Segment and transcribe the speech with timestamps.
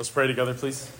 [0.00, 0.90] Let's pray together, please.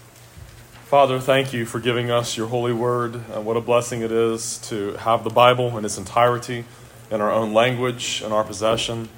[0.84, 3.14] Father, thank you for giving us your holy word.
[3.32, 6.66] And what a blessing it is to have the Bible in its entirety
[7.10, 9.08] in our own language in our possession.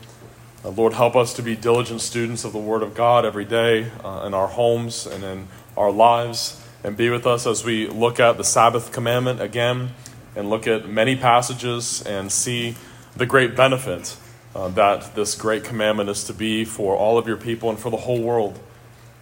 [0.64, 3.90] Uh, Lord, help us to be diligent students of the Word of God every day
[4.04, 6.64] uh, in our homes and in our lives.
[6.84, 9.94] And be with us as we look at the Sabbath commandment again
[10.36, 12.76] and look at many passages and see
[13.16, 14.16] the great benefit
[14.54, 17.90] uh, that this great commandment is to be for all of your people and for
[17.90, 18.60] the whole world.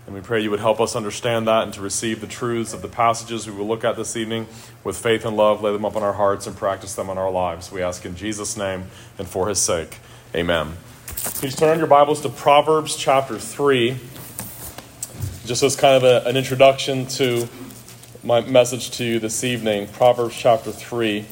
[0.07, 2.83] And we pray you would help us understand that and to receive the truths of
[2.83, 4.47] the passages we will look at this evening
[4.83, 7.31] with faith and love, lay them up in our hearts, and practice them in our
[7.31, 7.71] lives.
[7.71, 8.85] We ask in Jesus' name
[9.19, 9.99] and for his sake.
[10.35, 10.73] Amen.
[11.07, 13.99] Please turn your Bibles to Proverbs chapter 3.
[15.45, 17.49] Just as kind of a, an introduction to
[18.23, 21.25] my message to you this evening, Proverbs chapter 3.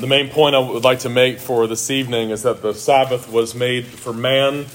[0.00, 3.30] The main point I would like to make for this evening is that the Sabbath
[3.30, 4.66] was made for man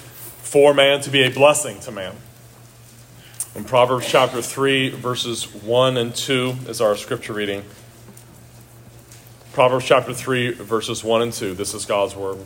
[0.54, 2.14] for man to be a blessing to man.
[3.56, 7.64] In Proverbs chapter 3, verses 1 and 2 is our scripture reading.
[9.54, 11.56] Proverbs chapter 3, verses 1 and 2.
[11.56, 12.38] This is God's word.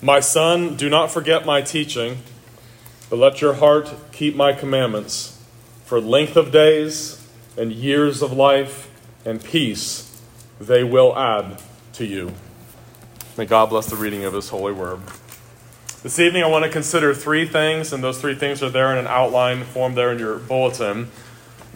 [0.00, 2.20] My son, do not forget my teaching,
[3.10, 5.38] but let your heart keep my commandments.
[5.84, 7.28] For length of days
[7.58, 8.90] and years of life
[9.26, 10.18] and peace
[10.58, 11.60] they will add
[11.92, 12.32] to you.
[13.36, 15.00] May God bless the reading of his holy word.
[16.04, 18.98] This evening, I want to consider three things, and those three things are there in
[18.98, 21.08] an outline form there in your bulletin.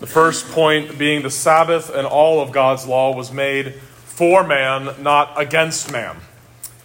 [0.00, 5.02] The first point being the Sabbath and all of God's law was made for man,
[5.02, 6.16] not against man.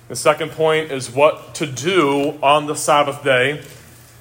[0.07, 3.61] The second point is what to do on the Sabbath day.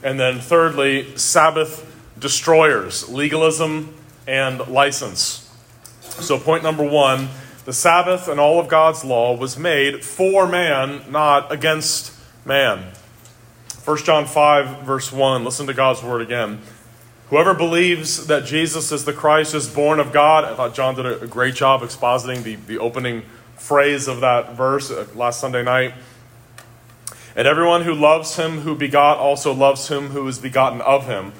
[0.03, 3.95] And then, thirdly, Sabbath destroyers, legalism
[4.27, 5.49] and license.
[6.01, 7.29] So, point number one
[7.67, 12.13] the Sabbath and all of God's law was made for man, not against
[12.45, 12.95] man.
[13.85, 16.61] 1 John 5, verse 1, listen to God's word again.
[17.31, 20.45] Whoever believes that Jesus is the Christ is born of God.
[20.45, 23.23] I thought John did a great job expositing the, the opening
[23.57, 25.95] phrase of that verse uh, last Sunday night.
[27.35, 31.33] And everyone who loves him who begot also loves him who is begotten of him.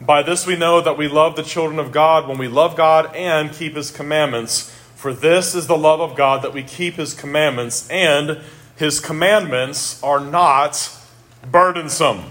[0.00, 3.14] By this we know that we love the children of God when we love God
[3.14, 4.68] and keep his commandments.
[4.96, 8.40] For this is the love of God that we keep his commandments, and
[8.74, 10.90] his commandments are not
[11.50, 12.30] burdensome.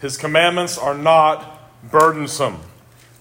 [0.00, 2.60] His commandments are not burdensome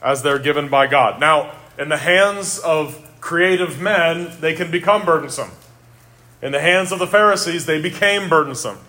[0.02, 1.20] as they're given by God.
[1.20, 5.52] Now, in the hands of creative men, they can become burdensome.
[6.42, 8.80] In the hands of the Pharisees, they became burdensome.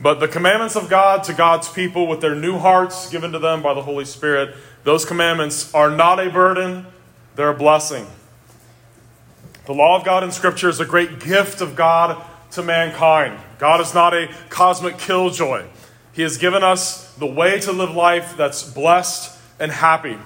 [0.00, 3.62] But the commandments of God to God's people with their new hearts given to them
[3.62, 6.86] by the Holy Spirit, those commandments are not a burden,
[7.34, 8.06] they're a blessing.
[9.64, 13.38] The law of God in Scripture is a great gift of God to mankind.
[13.58, 15.66] God is not a cosmic killjoy.
[16.12, 20.18] He has given us the way to live life that's blessed and happy.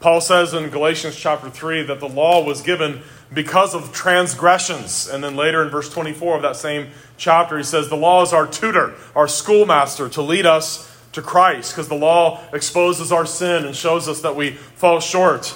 [0.00, 5.08] Paul says in Galatians chapter 3 that the law was given because of transgressions.
[5.08, 8.32] And then later in verse 24 of that same chapter, he says the law is
[8.32, 13.64] our tutor, our schoolmaster to lead us to Christ because the law exposes our sin
[13.64, 15.54] and shows us that we fall short.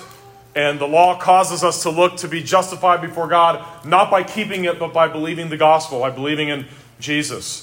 [0.57, 4.65] And the law causes us to look to be justified before God, not by keeping
[4.65, 6.65] it, but by believing the gospel, by believing in
[6.99, 7.63] Jesus.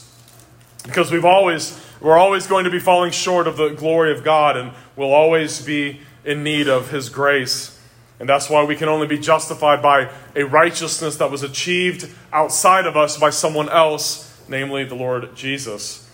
[0.83, 4.55] Because we've always, we're always going to be falling short of the glory of God,
[4.55, 7.81] and we'll always be in need of His grace.
[8.19, 12.85] And that's why we can only be justified by a righteousness that was achieved outside
[12.85, 16.07] of us by someone else, namely the Lord Jesus.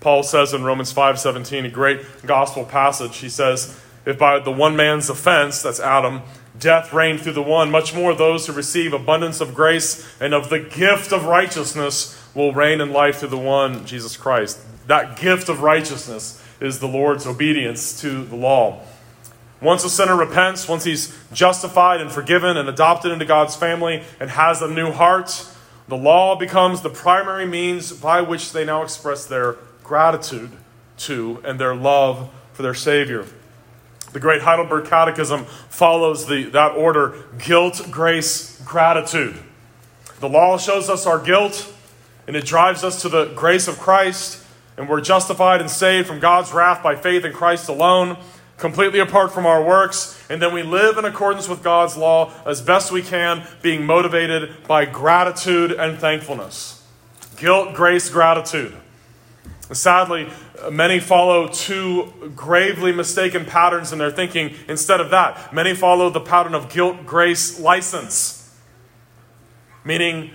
[0.00, 4.76] Paul says in Romans 5:17, a great gospel passage, he says, if by the one
[4.76, 6.22] man's offense, that's Adam,
[6.58, 10.50] death reigned through the one, much more those who receive abundance of grace and of
[10.50, 14.58] the gift of righteousness will reign in life through the one, Jesus Christ.
[14.86, 18.80] That gift of righteousness is the Lord's obedience to the law.
[19.60, 24.30] Once a sinner repents, once he's justified and forgiven and adopted into God's family and
[24.30, 25.46] has a new heart,
[25.88, 30.50] the law becomes the primary means by which they now express their gratitude
[30.98, 33.26] to and their love for their Savior.
[34.12, 39.36] The Great Heidelberg Catechism follows the, that order guilt, grace, gratitude.
[40.20, 41.72] The law shows us our guilt,
[42.26, 44.44] and it drives us to the grace of Christ,
[44.76, 48.16] and we're justified and saved from God's wrath by faith in Christ alone,
[48.56, 52.60] completely apart from our works, and then we live in accordance with God's law as
[52.60, 56.84] best we can, being motivated by gratitude and thankfulness.
[57.36, 58.74] Guilt, grace, gratitude.
[59.70, 60.30] Sadly,
[60.70, 65.52] many follow two gravely mistaken patterns in their thinking instead of that.
[65.52, 68.56] Many follow the pattern of guilt, grace, license,
[69.84, 70.30] meaning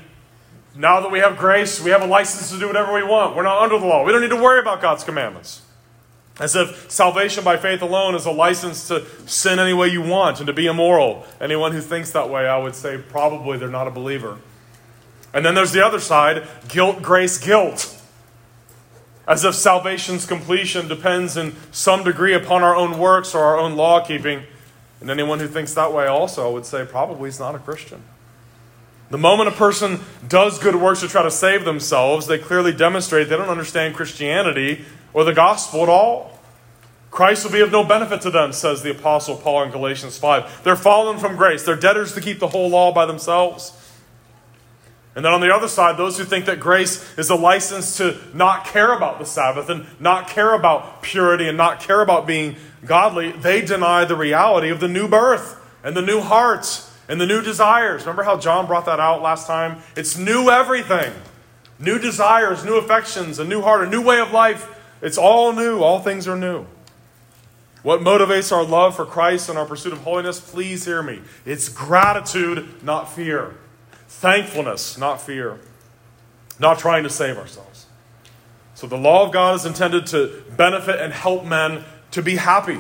[0.75, 3.35] Now that we have grace, we have a license to do whatever we want.
[3.35, 4.03] We're not under the law.
[4.03, 5.62] We don't need to worry about God's commandments.
[6.39, 10.39] As if salvation by faith alone is a license to sin any way you want
[10.39, 11.27] and to be immoral.
[11.39, 14.39] Anyone who thinks that way, I would say probably they're not a believer.
[15.31, 18.00] And then there's the other side guilt, grace, guilt.
[19.27, 23.75] As if salvation's completion depends in some degree upon our own works or our own
[23.75, 24.43] law keeping.
[24.99, 28.03] And anyone who thinks that way also, would say probably is not a Christian.
[29.09, 33.29] The moment a person does good works to try to save themselves, they clearly demonstrate
[33.29, 36.39] they don't understand Christianity or the gospel at all.
[37.11, 40.63] Christ will be of no benefit to them, says the Apostle Paul in Galatians 5.
[40.63, 41.63] They're fallen from grace.
[41.63, 43.79] They're debtors to keep the whole law by themselves.
[45.15, 48.19] And then on the other side, those who think that grace is a license to
[48.33, 52.56] not care about the Sabbath and not care about purity and not care about being
[52.83, 57.27] godly, they deny the reality of the new birth and the new heart and the
[57.27, 58.01] new desires.
[58.01, 59.83] Remember how John brought that out last time?
[59.95, 61.13] It's new everything.
[61.77, 64.80] New desires, new affections, a new heart, a new way of life.
[65.01, 65.81] It's all new.
[65.81, 66.66] All things are new.
[67.83, 70.39] What motivates our love for Christ and our pursuit of holiness?
[70.39, 71.21] Please hear me.
[71.45, 73.56] It's gratitude, not fear.
[74.19, 75.60] Thankfulness, not fear.
[76.60, 77.88] Not trying to save ourselves.
[78.75, 82.80] So the law of God is intended to benefit and help men to be happy,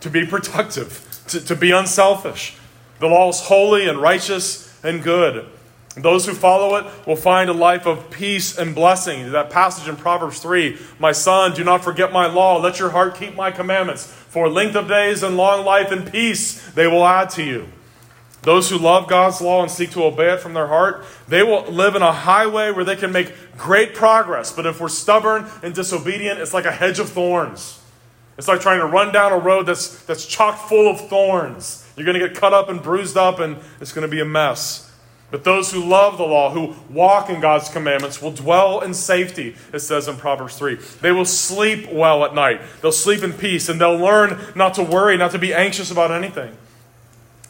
[0.00, 2.56] to be productive, to, to be unselfish.
[3.00, 5.46] The law is holy and righteous and good.
[5.96, 9.32] Those who follow it will find a life of peace and blessing.
[9.32, 12.58] That passage in Proverbs 3 My son, do not forget my law.
[12.58, 14.06] Let your heart keep my commandments.
[14.06, 17.68] For length of days and long life and peace they will add to you.
[18.48, 21.64] Those who love God's law and seek to obey it from their heart, they will
[21.64, 24.50] live in a highway where they can make great progress.
[24.50, 27.78] But if we're stubborn and disobedient, it's like a hedge of thorns.
[28.38, 31.86] It's like trying to run down a road that's, that's chock full of thorns.
[31.94, 34.24] You're going to get cut up and bruised up, and it's going to be a
[34.24, 34.90] mess.
[35.30, 39.56] But those who love the law, who walk in God's commandments, will dwell in safety,
[39.74, 40.76] it says in Proverbs 3.
[41.02, 42.62] They will sleep well at night.
[42.80, 46.10] They'll sleep in peace, and they'll learn not to worry, not to be anxious about
[46.10, 46.56] anything.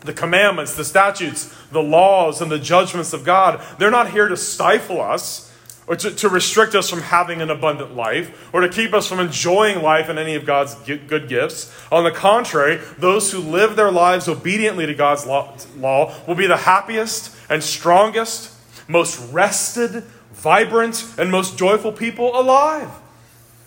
[0.00, 4.36] The commandments, the statutes, the laws, and the judgments of God, they're not here to
[4.36, 5.48] stifle us
[5.88, 9.18] or to, to restrict us from having an abundant life, or to keep us from
[9.18, 11.74] enjoying life and any of God's good gifts.
[11.90, 16.46] On the contrary, those who live their lives obediently to God's law, law will be
[16.46, 18.54] the happiest and strongest,
[18.86, 22.90] most rested, vibrant, and most joyful people alive.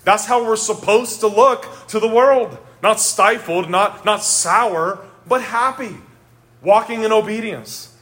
[0.04, 2.58] That's how we're supposed to look to the world.
[2.84, 5.96] Not stifled, not, not sour, but happy,
[6.62, 7.96] walking in obedience.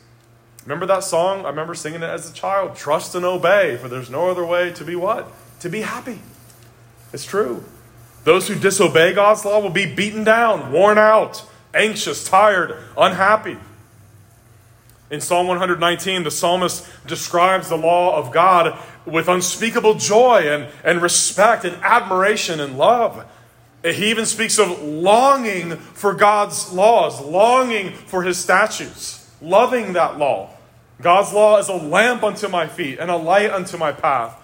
[0.66, 1.46] Remember that song?
[1.46, 2.76] I remember singing it as a child.
[2.76, 5.32] Trust and obey, for there's no other way to be what?
[5.62, 6.20] To be happy.
[7.12, 7.64] It's true.
[8.24, 13.58] Those who disobey God's law will be beaten down, worn out, anxious, tired, unhappy.
[15.10, 21.02] In Psalm 119, the psalmist describes the law of God with unspeakable joy and, and
[21.02, 23.26] respect and admiration and love.
[23.84, 30.50] He even speaks of longing for God's laws, longing for his statutes loving that law.
[31.02, 34.36] God's law is a lamp unto my feet and a light unto my path.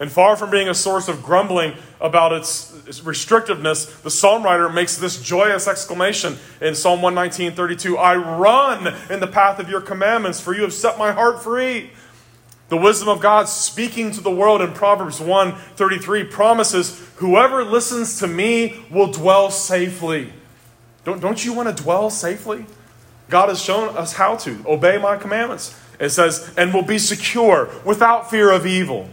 [0.00, 4.96] And far from being a source of grumbling about its, restrictiveness, the psalm writer makes
[4.96, 10.40] this joyous exclamation in Psalm 119 32 I run in the path of your commandments,
[10.40, 11.90] for you have set my heart free.
[12.68, 18.18] The wisdom of God speaking to the world in Proverbs 1 33 promises, Whoever listens
[18.20, 20.32] to me will dwell safely.
[21.04, 22.66] Don't, don't you want to dwell safely?
[23.28, 25.78] God has shown us how to obey my commandments.
[26.00, 29.08] It says, and will be secure without fear of evil.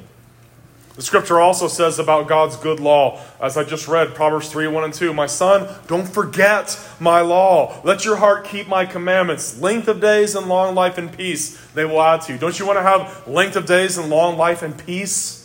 [0.96, 4.84] The scripture also says about God's good law, as I just read, Proverbs 3 1
[4.84, 5.14] and 2.
[5.14, 7.80] My son, don't forget my law.
[7.84, 9.60] Let your heart keep my commandments.
[9.62, 12.40] Length of days and long life and peace they will add to you.
[12.40, 15.42] Don't you want to have length of days and long life and peace?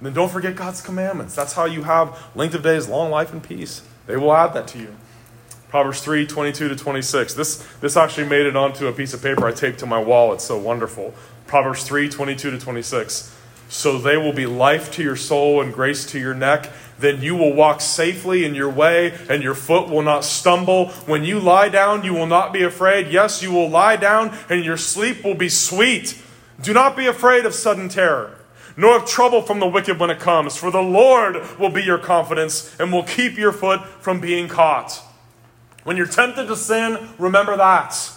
[0.00, 1.34] Then don't forget God's commandments.
[1.34, 3.82] That's how you have length of days, long life, and peace.
[4.06, 4.94] They will add that to you.
[5.68, 7.34] Proverbs 3 22 to 26.
[7.34, 10.32] This, this actually made it onto a piece of paper I taped to my wall.
[10.32, 11.14] It's so wonderful.
[11.46, 13.36] Proverbs 3 22 to 26.
[13.68, 16.70] So they will be life to your soul and grace to your neck.
[16.98, 20.88] Then you will walk safely in your way, and your foot will not stumble.
[21.06, 23.08] When you lie down, you will not be afraid.
[23.08, 26.20] Yes, you will lie down, and your sleep will be sweet.
[26.60, 28.36] Do not be afraid of sudden terror,
[28.76, 31.98] nor of trouble from the wicked when it comes, for the Lord will be your
[31.98, 35.00] confidence and will keep your foot from being caught.
[35.84, 38.10] When you're tempted to sin, remember that.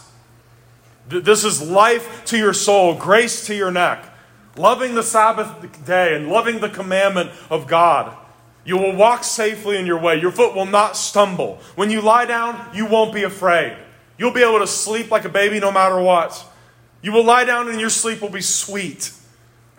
[1.07, 4.10] This is life to your soul, grace to your neck.
[4.57, 8.15] Loving the Sabbath day and loving the commandment of God.
[8.63, 10.19] You will walk safely in your way.
[10.19, 11.59] Your foot will not stumble.
[11.75, 13.75] When you lie down, you won't be afraid.
[14.17, 16.45] You'll be able to sleep like a baby no matter what.
[17.01, 19.13] You will lie down and your sleep will be sweet.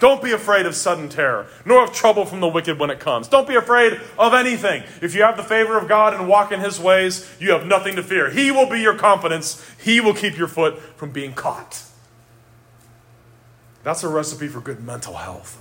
[0.00, 3.28] Don't be afraid of sudden terror, nor of trouble from the wicked when it comes.
[3.28, 4.82] Don't be afraid of anything.
[5.00, 7.94] If you have the favor of God and walk in his ways, you have nothing
[7.94, 8.28] to fear.
[8.28, 11.84] He will be your confidence, he will keep your foot from being caught.
[13.82, 15.60] That's a recipe for good mental health.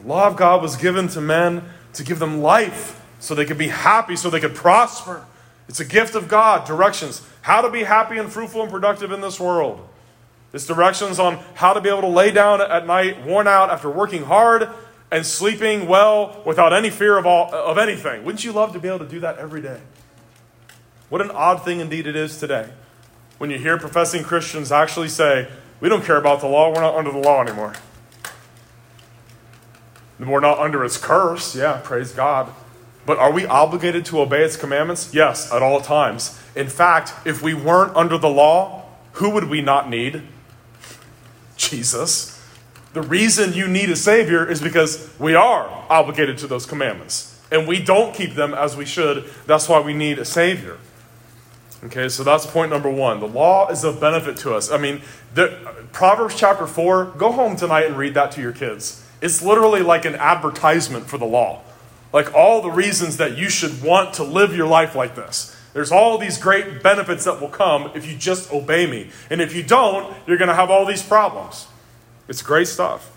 [0.00, 1.64] The law of God was given to men
[1.94, 5.24] to give them life so they could be happy, so they could prosper.
[5.68, 9.20] It's a gift of God, directions, how to be happy and fruitful and productive in
[9.20, 9.86] this world.
[10.52, 13.88] It's directions on how to be able to lay down at night, worn out after
[13.88, 14.68] working hard
[15.10, 18.24] and sleeping well without any fear of, all, of anything.
[18.24, 19.80] Wouldn't you love to be able to do that every day?
[21.08, 22.68] What an odd thing indeed it is today
[23.38, 25.48] when you hear professing Christians actually say,
[25.80, 27.74] We don't care about the law, we're not under the law anymore.
[30.18, 31.56] We're not under its curse.
[31.56, 32.52] Yeah, praise God.
[33.06, 35.14] But are we obligated to obey its commandments?
[35.14, 36.38] Yes, at all times.
[36.54, 38.84] In fact, if we weren't under the law,
[39.14, 40.22] who would we not need?
[41.56, 42.36] Jesus.
[42.92, 47.40] The reason you need a Savior is because we are obligated to those commandments.
[47.50, 49.24] And we don't keep them as we should.
[49.46, 50.78] That's why we need a Savior.
[51.84, 53.20] Okay, so that's point number one.
[53.20, 54.70] The law is of benefit to us.
[54.70, 55.00] I mean,
[55.34, 55.48] the,
[55.92, 59.06] Proverbs chapter 4, go home tonight and read that to your kids.
[59.20, 61.62] It's literally like an advertisement for the law.
[62.12, 65.56] Like all the reasons that you should want to live your life like this.
[65.72, 69.10] There's all these great benefits that will come if you just obey me.
[69.30, 71.68] And if you don't, you're going to have all these problems.
[72.28, 73.16] It's great stuff.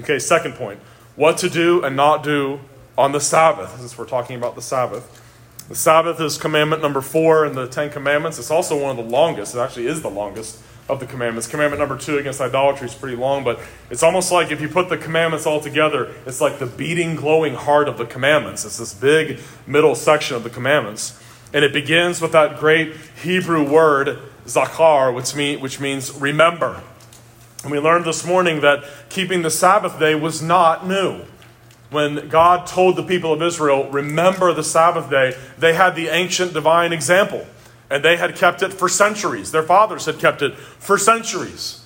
[0.00, 0.80] Okay, second point
[1.18, 2.60] what to do and not do
[2.96, 5.20] on the Sabbath, since we're talking about the Sabbath.
[5.68, 8.38] The Sabbath is commandment number four in the Ten Commandments.
[8.38, 9.54] It's also one of the longest.
[9.54, 11.46] It actually is the longest of the commandments.
[11.46, 13.60] Commandment number two against idolatry is pretty long, but
[13.90, 17.54] it's almost like if you put the commandments all together, it's like the beating, glowing
[17.54, 18.64] heart of the commandments.
[18.64, 21.22] It's this big middle section of the commandments.
[21.52, 26.82] And it begins with that great Hebrew word, zachar, which, mean, which means remember.
[27.62, 31.24] And we learned this morning that keeping the Sabbath day was not new.
[31.90, 36.52] When God told the people of Israel, remember the Sabbath day, they had the ancient
[36.52, 37.46] divine example.
[37.90, 39.50] And they had kept it for centuries.
[39.50, 41.84] Their fathers had kept it for centuries.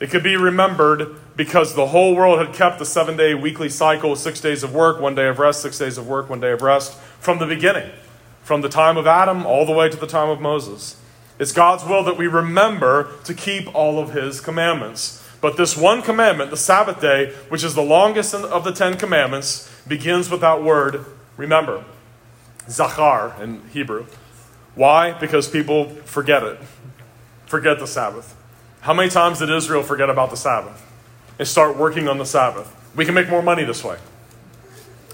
[0.00, 4.16] It could be remembered because the whole world had kept the seven day weekly cycle,
[4.16, 6.62] six days of work, one day of rest, six days of work, one day of
[6.62, 7.90] rest, from the beginning
[8.50, 10.96] from the time of Adam all the way to the time of Moses.
[11.38, 15.19] It's God's will that we remember to keep all of his commandments.
[15.40, 19.70] But this one commandment, the Sabbath day, which is the longest of the Ten Commandments,
[19.88, 21.04] begins with that word,
[21.36, 21.84] remember.
[22.68, 24.06] Zachar in Hebrew.
[24.74, 25.12] Why?
[25.12, 26.58] Because people forget it.
[27.46, 28.36] Forget the Sabbath.
[28.82, 30.86] How many times did Israel forget about the Sabbath
[31.38, 32.76] and start working on the Sabbath?
[32.94, 33.98] We can make more money this way.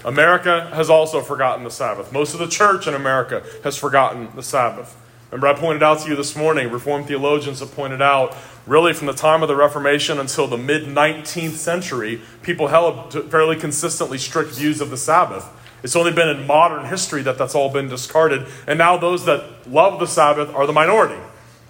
[0.05, 2.11] America has also forgotten the Sabbath.
[2.13, 4.95] Most of the church in America has forgotten the Sabbath.
[5.31, 8.35] Remember, I pointed out to you this morning, Reformed theologians have pointed out,
[8.67, 13.55] really from the time of the Reformation until the mid 19th century, people held fairly
[13.55, 15.47] consistently strict views of the Sabbath.
[15.83, 18.45] It's only been in modern history that that's all been discarded.
[18.67, 21.21] And now those that love the Sabbath are the minority.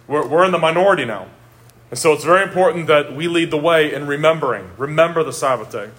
[0.08, 1.28] We're, we're in the minority now.
[1.90, 4.72] And so it's very important that we lead the way in remembering.
[4.78, 5.90] Remember the Sabbath day.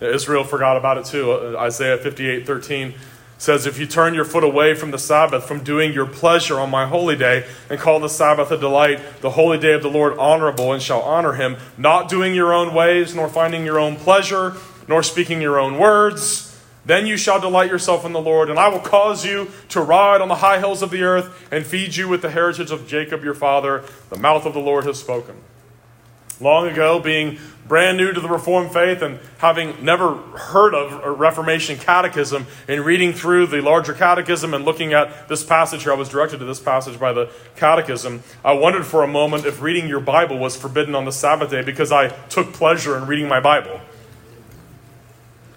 [0.00, 1.32] Israel forgot about it too.
[1.32, 2.94] Uh, Isaiah 58 13
[3.38, 6.70] says, If you turn your foot away from the Sabbath, from doing your pleasure on
[6.70, 10.16] my holy day, and call the Sabbath a delight, the holy day of the Lord
[10.18, 14.54] honorable, and shall honor him, not doing your own ways, nor finding your own pleasure,
[14.88, 16.54] nor speaking your own words,
[16.86, 20.20] then you shall delight yourself in the Lord, and I will cause you to ride
[20.20, 23.24] on the high hills of the earth, and feed you with the heritage of Jacob
[23.24, 23.84] your father.
[24.10, 25.36] The mouth of the Lord has spoken.
[26.40, 31.10] Long ago, being brand new to the Reformed faith and having never heard of a
[31.10, 35.96] Reformation catechism, and reading through the larger catechism and looking at this passage here, I
[35.96, 38.22] was directed to this passage by the catechism.
[38.44, 41.62] I wondered for a moment if reading your Bible was forbidden on the Sabbath day
[41.62, 43.80] because I took pleasure in reading my Bible.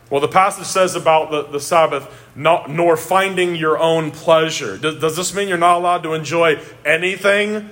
[0.10, 4.78] Well, the passage says about the, the Sabbath, not, nor finding your own pleasure.
[4.78, 7.70] Does, does this mean you're not allowed to enjoy anything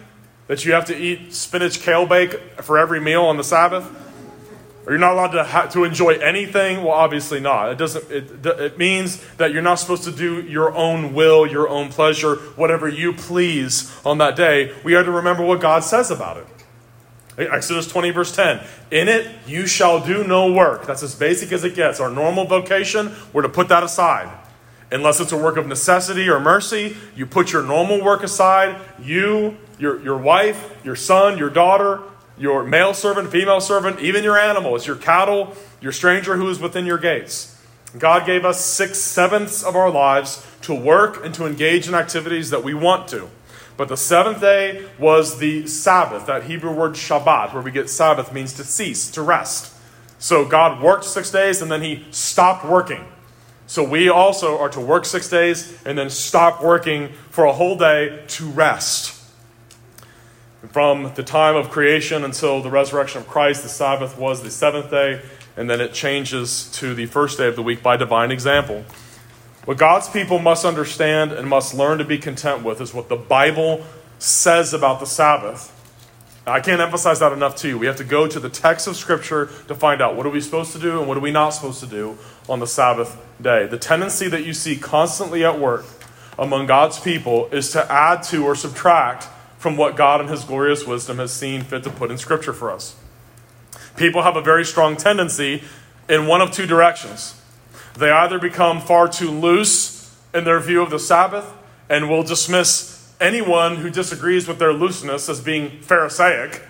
[0.48, 4.05] that you have to eat spinach kale bake for every meal on the Sabbath?
[4.86, 6.84] Or you're not allowed to, ha- to enjoy anything?
[6.84, 7.72] Well, obviously not.
[7.72, 11.68] It, doesn't, it, it means that you're not supposed to do your own will, your
[11.68, 14.76] own pleasure, whatever you please on that day.
[14.84, 16.48] We are to remember what God says about it.
[17.38, 18.66] Exodus 20, verse 10.
[18.92, 20.86] In it you shall do no work.
[20.86, 22.00] That's as basic as it gets.
[22.00, 24.30] Our normal vocation, we're to put that aside.
[24.92, 28.80] Unless it's a work of necessity or mercy, you put your normal work aside.
[29.02, 32.04] You, your, your wife, your son, your daughter,
[32.38, 36.86] your male servant, female servant, even your animals, your cattle, your stranger who is within
[36.86, 37.52] your gates.
[37.98, 42.50] God gave us six sevenths of our lives to work and to engage in activities
[42.50, 43.30] that we want to.
[43.78, 46.26] But the seventh day was the Sabbath.
[46.26, 49.74] That Hebrew word Shabbat, where we get Sabbath, means to cease, to rest.
[50.20, 53.06] So God worked six days and then he stopped working.
[53.68, 57.78] So we also are to work six days and then stop working for a whole
[57.78, 59.15] day to rest.
[60.72, 64.90] From the time of creation until the resurrection of Christ, the Sabbath was the seventh
[64.90, 65.22] day,
[65.58, 68.86] and then it changes to the first day of the week by divine example.
[69.66, 73.16] What God's people must understand and must learn to be content with is what the
[73.16, 73.84] Bible
[74.20, 75.72] says about the Sabbath.
[76.48, 77.78] I can't emphasize that enough to you.
[77.78, 80.40] We have to go to the text of Scripture to find out what are we
[80.40, 82.18] supposed to do and what are we not supposed to do
[82.48, 83.66] on the Sabbath day.
[83.66, 85.86] The tendency that you see constantly at work
[86.38, 89.28] among God's people is to add to or subtract
[89.66, 92.70] from what God in His glorious wisdom has seen fit to put in Scripture for
[92.70, 92.96] us.
[93.98, 95.64] People have a very strong tendency
[96.08, 97.42] in one of two directions.
[97.98, 101.52] They either become far too loose in their view of the Sabbath
[101.90, 106.62] and will dismiss anyone who disagrees with their looseness as being Pharisaic,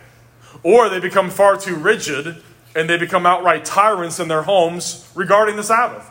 [0.63, 2.41] or they become far too rigid
[2.77, 6.09] and they become outright tyrants in their homes regarding the Sabbath.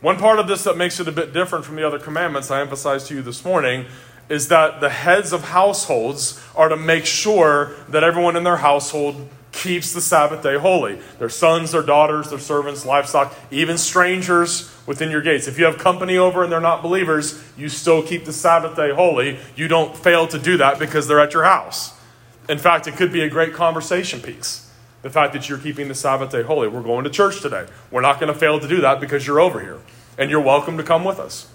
[0.00, 2.62] One part of this that makes it a bit different from the other commandments I
[2.62, 3.86] emphasized to you this morning
[4.28, 9.28] is that the heads of households are to make sure that everyone in their household
[9.52, 11.00] keeps the Sabbath day holy.
[11.18, 15.48] Their sons, their daughters, their servants, livestock, even strangers within your gates.
[15.48, 18.92] If you have company over and they're not believers, you still keep the Sabbath day
[18.92, 19.38] holy.
[19.56, 21.94] You don't fail to do that because they're at your house.
[22.48, 24.70] In fact, it could be a great conversation piece.
[25.02, 26.68] The fact that you're keeping the Sabbath day holy.
[26.68, 27.66] We're going to church today.
[27.90, 29.80] We're not going to fail to do that because you're over here.
[30.16, 31.48] And you're welcome to come with us.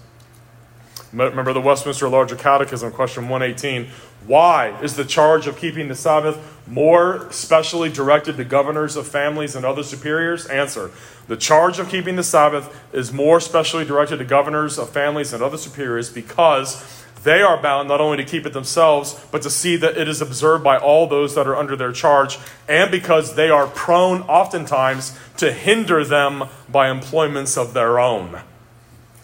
[1.14, 3.88] Remember the Westminster Larger Catechism, question 118.
[4.26, 9.56] Why is the charge of keeping the Sabbath more specially directed to governors of families
[9.56, 10.48] and other superiors?
[10.48, 10.90] Answer.
[11.28, 15.44] The charge of keeping the Sabbath is more specially directed to governors of families and
[15.44, 19.76] other superiors because they are bound not only to keep it themselves, but to see
[19.78, 23.50] that it is observed by all those that are under their charge, and because they
[23.50, 28.42] are prone oftentimes to hinder them by employments of their own.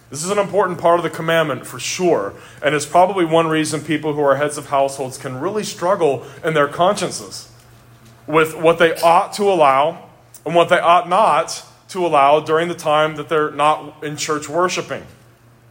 [0.09, 3.81] This is an important part of the commandment for sure, and it's probably one reason
[3.81, 7.51] people who are heads of households can really struggle in their consciences
[8.25, 10.09] with what they ought to allow
[10.45, 14.49] and what they ought not to allow during the time that they're not in church
[14.49, 15.03] worshiping.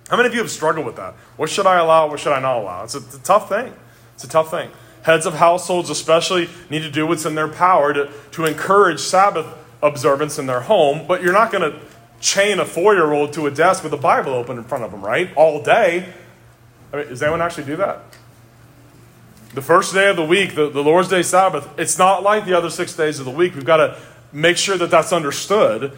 [0.08, 1.14] How many of you have struggled with that?
[1.36, 2.08] What should I allow?
[2.08, 2.84] What should I not allow?
[2.84, 3.72] It's a, it's a tough thing.
[4.14, 4.70] It's a tough thing.
[5.02, 9.46] Heads of households, especially, need to do what's in their power to, to encourage Sabbath
[9.82, 11.78] observance in their home, but you're not going to
[12.20, 14.90] chain a four year old to a desk with a Bible open in front of
[14.90, 15.34] them, right?
[15.36, 16.12] All day.
[16.92, 18.02] I mean, does anyone actually do that?
[19.54, 22.54] The first day of the week, the, the Lord's Day Sabbath, it's not like the
[22.54, 23.54] other six days of the week.
[23.54, 23.98] We've got to
[24.32, 25.96] make sure that that's understood.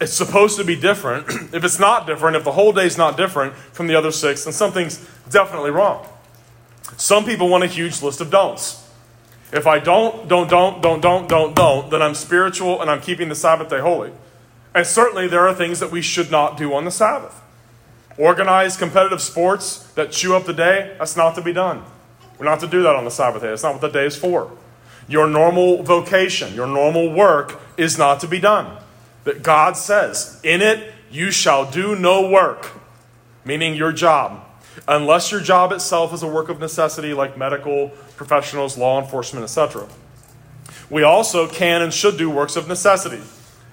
[0.00, 1.28] It's supposed to be different.
[1.54, 4.44] if it's not different, if the whole day is not different from the other six,
[4.44, 4.98] then something's
[5.30, 6.06] definitely wrong.
[6.96, 8.88] Some people want a huge list of don'ts.
[9.52, 13.28] If I don't, don't, don't, don't, don't, don't, don't, then I'm spiritual and I'm keeping
[13.28, 14.12] the Sabbath day holy.
[14.74, 17.40] And certainly there are things that we should not do on the Sabbath.
[18.16, 21.82] Organized competitive sports that chew up the day, that's not to be done.
[22.38, 23.48] We're not to do that on the Sabbath day.
[23.48, 24.50] That's not what the day is for.
[25.08, 28.78] Your normal vocation, your normal work is not to be done.
[29.24, 32.70] That God says, in it you shall do no work,
[33.44, 34.44] meaning your job,
[34.86, 39.88] unless your job itself is a work of necessity like medical professionals, law enforcement, etc.
[40.88, 43.20] We also can and should do works of necessity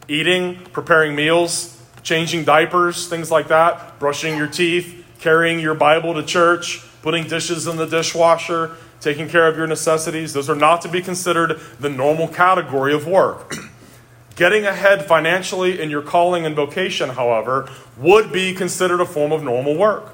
[0.08, 6.24] eating, preparing meals, changing diapers, things like that, brushing your teeth, carrying your Bible to
[6.24, 10.34] church, putting dishes in the dishwasher, taking care of your necessities.
[10.34, 13.54] Those are not to be considered the normal category of work.
[14.36, 19.44] Getting ahead financially in your calling and vocation, however, would be considered a form of
[19.44, 20.14] normal work.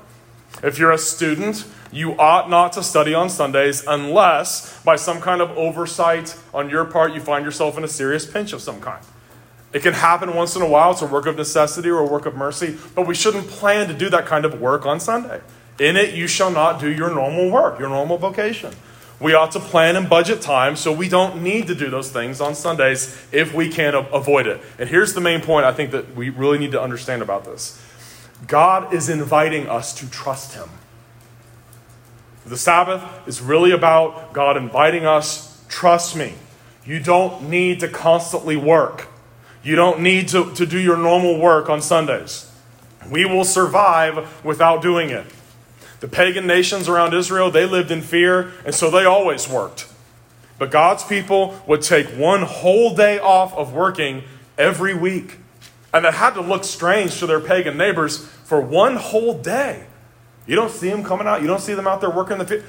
[0.63, 5.41] If you're a student, you ought not to study on Sundays unless, by some kind
[5.41, 9.03] of oversight on your part, you find yourself in a serious pinch of some kind.
[9.73, 10.91] It can happen once in a while.
[10.91, 13.93] It's a work of necessity or a work of mercy, but we shouldn't plan to
[13.93, 15.41] do that kind of work on Sunday.
[15.79, 18.73] In it, you shall not do your normal work, your normal vocation.
[19.19, 22.41] We ought to plan and budget time so we don't need to do those things
[22.41, 24.61] on Sundays if we can avoid it.
[24.77, 27.81] And here's the main point I think that we really need to understand about this
[28.45, 30.69] God is inviting us to trust Him.
[32.45, 36.33] The Sabbath is really about God inviting us, trust me.
[36.85, 39.07] You don't need to constantly work.
[39.63, 42.51] You don't need to, to do your normal work on Sundays.
[43.09, 45.25] We will survive without doing it.
[46.01, 49.87] The pagan nations around Israel, they lived in fear, and so they always worked.
[50.59, 54.23] But God's people would take one whole day off of working
[54.57, 55.37] every week.
[55.93, 59.85] And that had to look strange to their pagan neighbors for one whole day.
[60.45, 61.41] You don't see them coming out.
[61.41, 62.63] You don't see them out there working the field.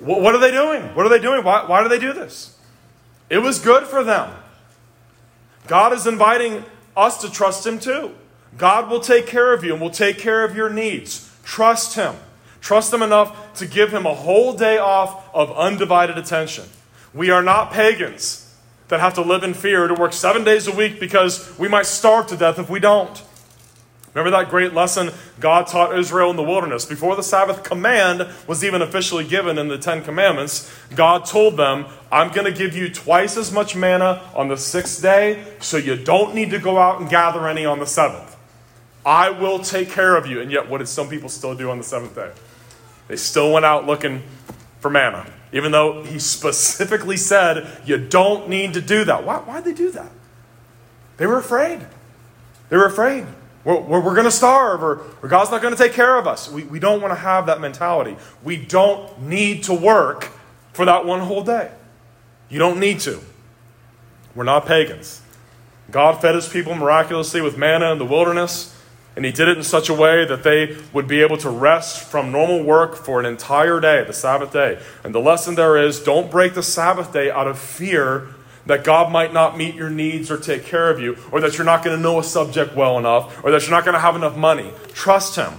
[0.00, 0.82] What are they doing?
[0.94, 1.44] What are they doing?
[1.44, 2.56] Why, why do they do this?
[3.30, 4.34] It was good for them.
[5.66, 6.64] God is inviting
[6.96, 8.14] us to trust Him too.
[8.56, 11.30] God will take care of you and will take care of your needs.
[11.44, 12.14] Trust Him.
[12.60, 16.64] Trust Him enough to give Him a whole day off of undivided attention.
[17.12, 18.54] We are not pagans
[18.88, 21.86] that have to live in fear to work seven days a week because we might
[21.86, 23.22] starve to death if we don't.
[24.14, 26.84] Remember that great lesson God taught Israel in the wilderness?
[26.84, 31.86] Before the Sabbath command was even officially given in the Ten Commandments, God told them,
[32.12, 35.96] I'm going to give you twice as much manna on the sixth day, so you
[35.96, 38.36] don't need to go out and gather any on the seventh.
[39.04, 40.40] I will take care of you.
[40.40, 42.30] And yet, what did some people still do on the seventh day?
[43.08, 44.22] They still went out looking
[44.78, 49.24] for manna, even though he specifically said, You don't need to do that.
[49.24, 50.12] Why, why'd they do that?
[51.16, 51.84] They were afraid.
[52.68, 53.26] They were afraid.
[53.64, 56.26] We're, we're, we're going to starve or, or God's not going to take care of
[56.26, 56.50] us.
[56.50, 58.16] We, we don't want to have that mentality.
[58.42, 60.30] We don't need to work
[60.72, 61.70] for that one whole day.
[62.50, 63.20] You don't need to.
[64.34, 65.22] We're not pagans.
[65.90, 68.76] God fed his people miraculously with manna in the wilderness,
[69.16, 72.02] and he did it in such a way that they would be able to rest
[72.02, 74.80] from normal work for an entire day, the Sabbath day.
[75.04, 78.28] And the lesson there is don't break the Sabbath day out of fear
[78.66, 81.66] that God might not meet your needs or take care of you, or that you're
[81.66, 84.16] not going to know a subject well enough, or that you're not going to have
[84.16, 84.72] enough money.
[84.92, 85.52] Trust Him.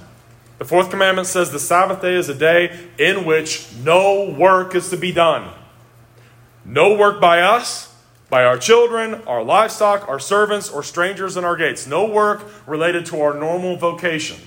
[0.57, 4.89] The fourth commandment says the Sabbath day is a day in which no work is
[4.89, 5.51] to be done.
[6.63, 7.93] No work by us,
[8.29, 11.85] by our children, our livestock, our servants, or strangers in our gates.
[11.85, 14.37] No work related to our normal vocation.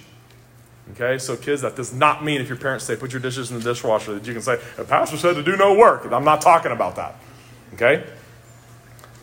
[0.92, 3.58] Okay, so kids, that does not mean if your parents say put your dishes in
[3.58, 6.10] the dishwasher that you can say, the pastor said to do no work.
[6.10, 7.16] I'm not talking about that.
[7.74, 8.04] Okay?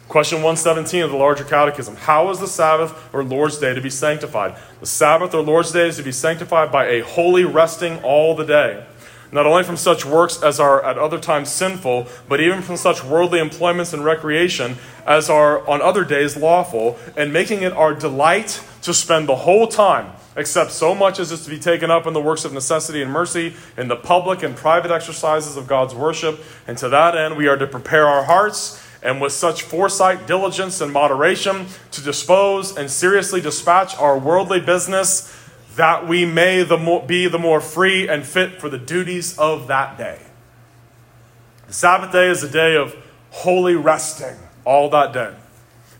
[0.07, 3.89] Question 117 of the larger catechism How is the Sabbath or Lord's Day to be
[3.89, 4.55] sanctified?
[4.79, 8.45] The Sabbath or Lord's Day is to be sanctified by a holy resting all the
[8.45, 8.85] day,
[9.31, 13.03] not only from such works as are at other times sinful, but even from such
[13.03, 14.75] worldly employments and recreation
[15.07, 19.67] as are on other days lawful, and making it our delight to spend the whole
[19.67, 23.01] time, except so much as is to be taken up in the works of necessity
[23.01, 26.39] and mercy, in the public and private exercises of God's worship.
[26.67, 30.81] And to that end, we are to prepare our hearts and with such foresight, diligence,
[30.81, 35.31] and moderation to dispose and seriously dispatch our worldly business
[35.75, 39.67] that we may the more, be the more free and fit for the duties of
[39.67, 40.19] that day.
[41.67, 42.95] The Sabbath day is a day of
[43.31, 45.33] holy resting all that day.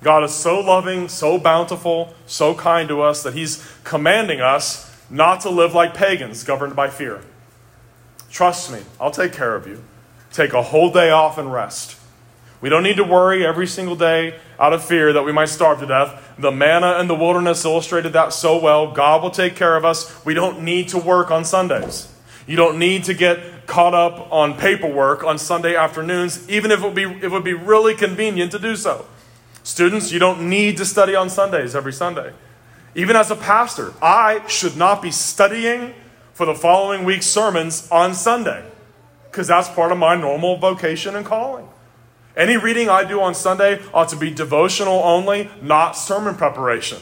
[0.01, 5.41] God is so loving, so bountiful, so kind to us that He's commanding us not
[5.41, 7.21] to live like pagans governed by fear.
[8.29, 9.83] Trust me, I'll take care of you.
[10.31, 11.99] Take a whole day off and rest.
[12.65, 15.81] We don't need to worry every single day out of fear that we might starve
[15.81, 16.33] to death.
[16.39, 18.91] The manna in the wilderness illustrated that so well.
[18.91, 20.25] God will take care of us.
[20.25, 22.11] We don't need to work on Sundays.
[22.47, 26.85] You don't need to get caught up on paperwork on Sunday afternoons, even if it
[26.85, 29.05] would be, it would be really convenient to do so.
[29.61, 32.33] Students, you don't need to study on Sundays every Sunday.
[32.95, 35.93] Even as a pastor, I should not be studying
[36.33, 38.65] for the following week's sermons on Sunday
[39.29, 41.69] because that's part of my normal vocation and calling.
[42.35, 46.99] Any reading I do on Sunday ought to be devotional only, not sermon preparation.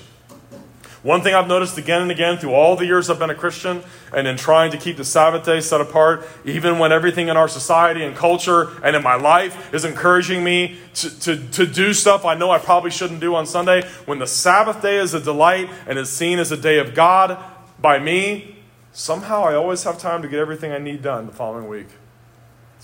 [1.01, 3.83] One thing I've noticed again and again through all the years I've been a Christian
[4.15, 7.49] and in trying to keep the Sabbath day set apart, even when everything in our
[7.49, 12.23] society and culture and in my life is encouraging me to, to, to do stuff
[12.23, 15.69] I know I probably shouldn't do on Sunday, when the Sabbath day is a delight
[15.87, 17.37] and is seen as a day of God
[17.81, 18.57] by me,
[18.93, 21.87] somehow I always have time to get everything I need done the following week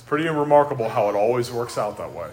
[0.10, 2.32] pretty remarkable how it always works out that way.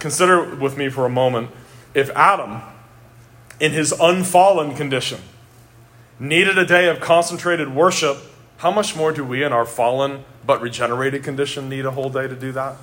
[0.00, 1.48] Consider with me for a moment
[1.94, 2.60] if Adam,
[3.60, 5.20] in his unfallen condition,
[6.18, 8.16] needed a day of concentrated worship,
[8.56, 12.26] how much more do we, in our fallen but regenerated condition, need a whole day
[12.26, 12.74] to do that?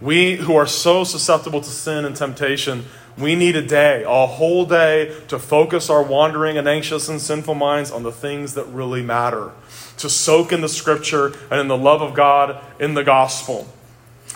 [0.00, 2.84] We who are so susceptible to sin and temptation,
[3.18, 7.54] we need a day, a whole day, to focus our wandering and anxious and sinful
[7.54, 9.52] minds on the things that really matter
[9.98, 13.66] to soak in the scripture and in the love of God in the gospel.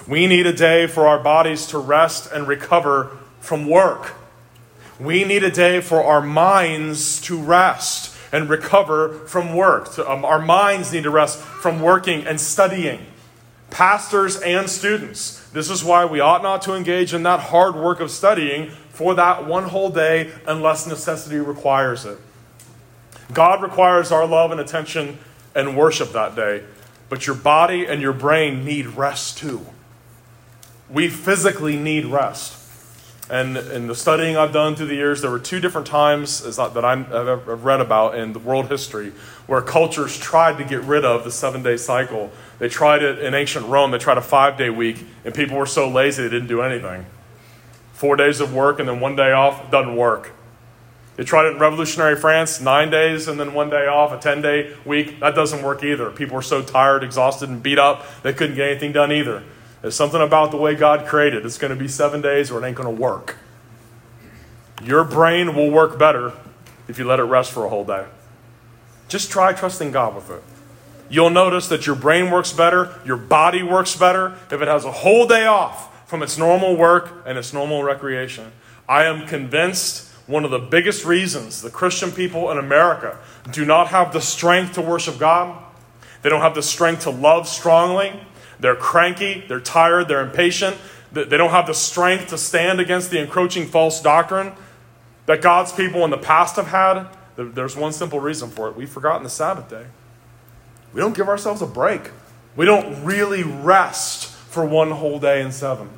[0.08, 4.14] We need a day for our bodies to rest and recover from work.
[4.98, 9.98] We need a day for our minds to rest and recover from work.
[9.98, 13.06] Um, our minds need to rest from working and studying.
[13.70, 15.48] Pastors and students.
[15.50, 19.14] This is why we ought not to engage in that hard work of studying for
[19.14, 22.18] that one whole day unless necessity requires it.
[23.32, 25.18] God requires our love and attention
[25.54, 26.64] and worship that day,
[27.08, 29.64] but your body and your brain need rest too.
[30.88, 32.56] We physically need rest.
[33.30, 36.84] And in the studying I've done through the years, there were two different times that
[36.84, 39.12] I've read about in the world history
[39.46, 42.32] where cultures tried to get rid of the seven day cycle.
[42.60, 45.66] They tried it in ancient Rome, they tried a five day week, and people were
[45.66, 47.06] so lazy they didn't do anything.
[47.94, 50.32] Four days of work and then one day off doesn't work.
[51.16, 54.42] They tried it in revolutionary France, nine days and then one day off, a 10
[54.42, 55.20] day week.
[55.20, 56.10] That doesn't work either.
[56.10, 59.42] People were so tired, exhausted, and beat up, they couldn't get anything done either.
[59.80, 61.46] There's something about the way God created.
[61.46, 63.36] It's going to be seven days or it ain't going to work.
[64.82, 66.32] Your brain will work better
[66.88, 68.06] if you let it rest for a whole day.
[69.08, 70.42] Just try trusting God with it.
[71.10, 74.92] You'll notice that your brain works better, your body works better if it has a
[74.92, 78.52] whole day off from its normal work and its normal recreation.
[78.88, 83.18] I am convinced one of the biggest reasons the Christian people in America
[83.50, 85.60] do not have the strength to worship God,
[86.22, 88.12] they don't have the strength to love strongly,
[88.60, 90.76] they're cranky, they're tired, they're impatient,
[91.12, 94.52] they don't have the strength to stand against the encroaching false doctrine
[95.26, 97.08] that God's people in the past have had.
[97.36, 99.86] There's one simple reason for it we've forgotten the Sabbath day.
[100.92, 102.10] We don't give ourselves a break,
[102.56, 105.88] we don't really rest for one whole day in seven.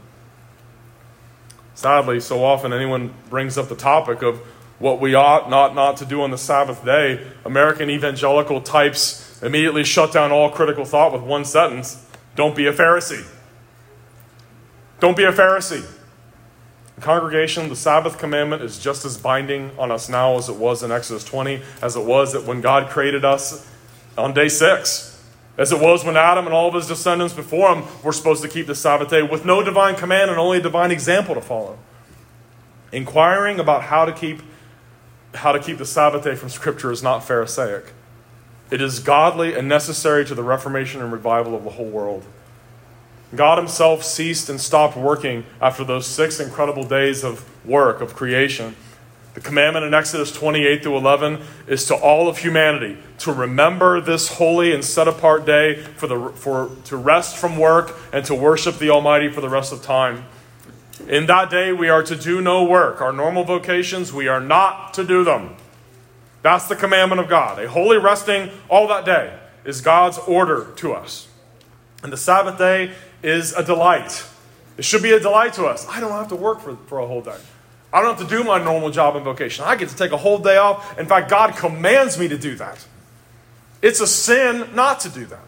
[1.75, 4.39] Sadly, so often anyone brings up the topic of
[4.79, 9.85] what we ought not not to do on the Sabbath day, American evangelical types immediately
[9.85, 13.27] shut down all critical thought with one sentence don't be a Pharisee.
[15.01, 15.85] Don't be a Pharisee.
[17.01, 20.93] congregation, the Sabbath commandment is just as binding on us now as it was in
[20.93, 23.69] Exodus 20, as it was that when God created us
[24.17, 25.09] on day six.
[25.59, 28.49] As it was when Adam and all of his descendants before him were supposed to
[28.49, 31.79] keep the Sabbath day with no divine command and only a divine example to follow.
[32.91, 34.43] Inquiring about how to keep
[35.35, 37.93] how to keep the Sabbath day from Scripture is not Pharisaic.
[38.71, 42.25] It is godly and necessary to the reformation and revival of the whole world.
[43.35, 48.77] God Himself ceased and stopped working after those six incredible days of work, of creation.
[49.35, 54.29] The commandment in Exodus 28 through 11 is to all of humanity to remember this
[54.29, 58.79] holy and set apart day for the, for, to rest from work and to worship
[58.79, 60.27] the Almighty for the rest of time.
[61.09, 63.01] In that day, we are to do no work.
[63.01, 65.57] Our normal vocations, we are not to do them.
[66.43, 67.59] That's the commandment of God.
[67.59, 71.29] A holy resting all that day is God's order to us.
[72.03, 72.93] And the Sabbath day
[73.23, 74.27] is a delight.
[74.77, 75.87] It should be a delight to us.
[75.89, 77.39] I don't have to work for, for a whole day.
[77.93, 79.65] I don't have to do my normal job and vocation.
[79.65, 80.99] I get to take a whole day off.
[80.99, 82.85] In fact, God commands me to do that.
[83.83, 85.45] It's a sin not to do that.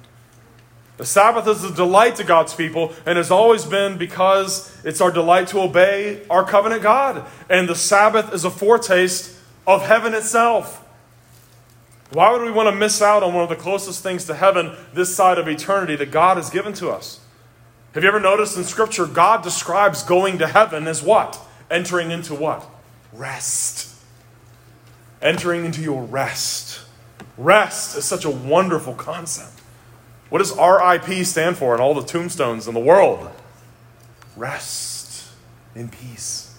[0.97, 5.11] The Sabbath is a delight to God's people and has always been because it's our
[5.11, 7.25] delight to obey our covenant God.
[7.49, 10.83] And the Sabbath is a foretaste of heaven itself.
[12.13, 14.77] Why would we want to miss out on one of the closest things to heaven
[14.93, 17.19] this side of eternity that God has given to us?
[17.95, 21.44] Have you ever noticed in Scripture, God describes going to heaven as what?
[21.71, 22.69] Entering into what?
[23.13, 23.95] Rest.
[25.23, 26.81] Entering into your rest.
[27.37, 29.61] Rest is such a wonderful concept.
[30.29, 33.31] What does RIP stand for in all the tombstones in the world?
[34.37, 35.29] Rest
[35.75, 36.57] in peace.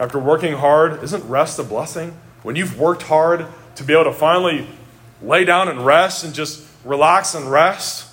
[0.00, 2.16] After working hard, isn't rest a blessing?
[2.42, 4.66] When you've worked hard, to be able to finally
[5.22, 8.08] lay down and rest and just relax and rest.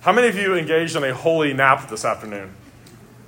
[0.00, 2.54] How many of you engaged in a holy nap this afternoon?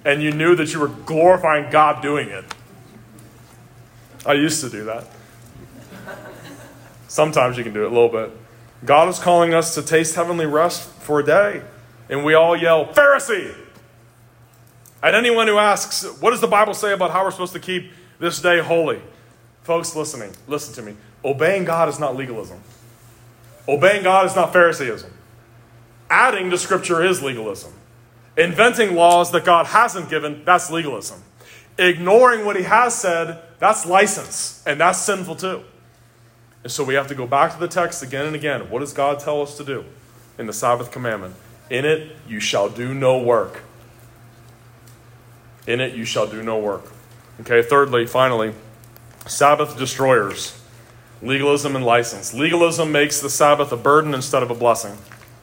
[0.09, 2.43] And you knew that you were glorifying God doing it?
[4.25, 5.07] I used to do that.
[7.09, 8.31] Sometimes you can do it a little bit.
[8.87, 11.61] God is calling us to taste heavenly rest for a day.
[12.09, 13.55] And we all yell, Pharisee!
[15.03, 17.93] At anyone who asks, what does the Bible say about how we're supposed to keep
[18.19, 19.03] this day holy?
[19.63, 20.97] Folks listening, listen to me.
[21.23, 22.63] Obeying God is not legalism.
[23.69, 25.11] Obeying God is not Pharisaism.
[26.09, 27.75] Adding to Scripture is legalism.
[28.39, 31.23] Inventing laws that God hasn't given, that's legalism.
[31.77, 35.65] Ignoring what He has said, that's license, and that's sinful too.
[36.63, 38.71] And so we have to go back to the text again and again.
[38.71, 39.85] What does God tell us to do
[40.39, 41.35] in the Sabbath commandment?
[41.69, 43.63] In it you shall do no work.
[45.67, 46.93] In it you shall do no work.
[47.41, 48.55] Okay, thirdly, finally,
[49.27, 50.61] Sabbath destroyers.
[51.23, 52.33] Legalism and license.
[52.33, 54.97] Legalism makes the Sabbath a burden instead of a blessing.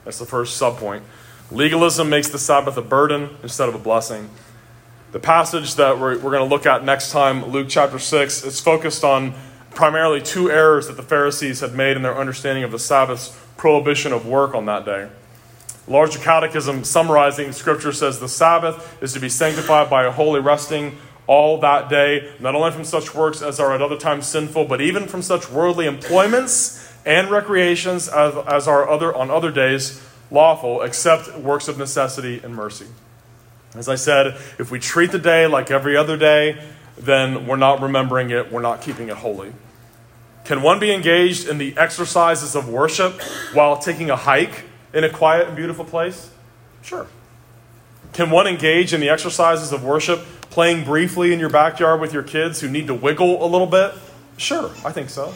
[0.04, 1.02] That's the first subpoint.
[1.50, 4.28] Legalism makes the Sabbath a burden instead of a blessing.
[5.12, 8.60] The passage that we're, we're going to look at next time, Luke chapter 6, is
[8.60, 9.32] focused on
[9.70, 14.12] primarily two errors that the Pharisees had made in their understanding of the Sabbath's prohibition
[14.12, 15.08] of work on that day.
[15.86, 20.98] Larger Catechism, summarizing Scripture, says the Sabbath is to be sanctified by a holy resting
[21.28, 24.80] all that day, not only from such works as are at other times sinful, but
[24.80, 30.82] even from such worldly employments and recreations as, as are other, on other days lawful,
[30.82, 32.86] except works of necessity and mercy.
[33.74, 36.58] As I said, if we treat the day like every other day,
[36.98, 39.52] then we're not remembering it, we're not keeping it holy.
[40.44, 43.20] Can one be engaged in the exercises of worship
[43.52, 46.30] while taking a hike in a quiet and beautiful place?
[46.82, 47.06] Sure.
[48.12, 52.22] Can one engage in the exercises of worship playing briefly in your backyard with your
[52.22, 53.92] kids who need to wiggle a little bit?
[54.38, 55.34] Sure, I think so.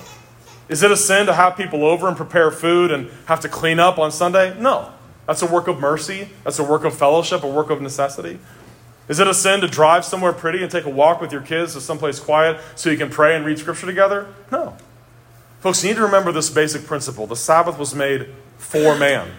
[0.70, 3.80] Is it a sin to have people over and prepare food and have to clean
[3.80, 4.56] up on Sunday?
[4.58, 4.92] No.
[5.26, 6.28] That's a work of mercy.
[6.44, 8.38] That's a work of fellowship, a work of necessity.
[9.08, 11.74] Is it a sin to drive somewhere pretty and take a walk with your kids
[11.74, 14.32] to someplace quiet so you can pray and read scripture together?
[14.52, 14.76] No.
[15.58, 17.26] Folks, you need to remember this basic principle.
[17.26, 19.32] The Sabbath was made for man,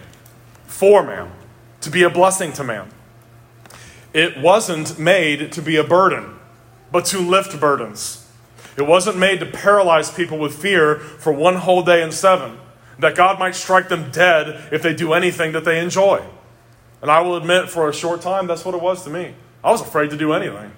[0.66, 1.32] for man,
[1.80, 2.90] to be a blessing to man.
[4.12, 6.34] It wasn't made to be a burden,
[6.90, 8.21] but to lift burdens.
[8.76, 12.58] It wasn't made to paralyze people with fear for one whole day in seven,
[12.98, 16.24] that God might strike them dead if they do anything that they enjoy.
[17.00, 19.34] And I will admit, for a short time, that's what it was to me.
[19.64, 20.72] I was afraid to do anything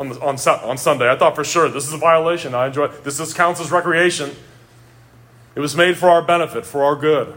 [0.00, 1.10] on, the, on, on Sunday.
[1.10, 2.54] I thought for sure this is a violation.
[2.54, 3.18] I enjoy this.
[3.18, 4.30] This counts as recreation.
[5.54, 7.36] It was made for our benefit, for our good.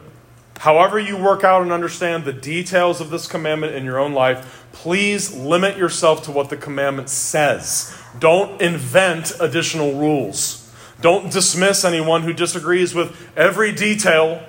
[0.59, 4.65] However, you work out and understand the details of this commandment in your own life,
[4.71, 7.97] please limit yourself to what the commandment says.
[8.19, 10.71] Don't invent additional rules.
[11.01, 14.43] Don't dismiss anyone who disagrees with every detail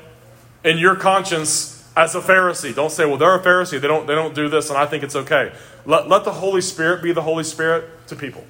[0.62, 2.74] in your conscience as a Pharisee.
[2.74, 3.80] Don't say, well, they're a Pharisee.
[3.80, 5.52] They don't, they don't do this, and I think it's okay.
[5.86, 8.44] Let, let the Holy Spirit be the Holy Spirit to people.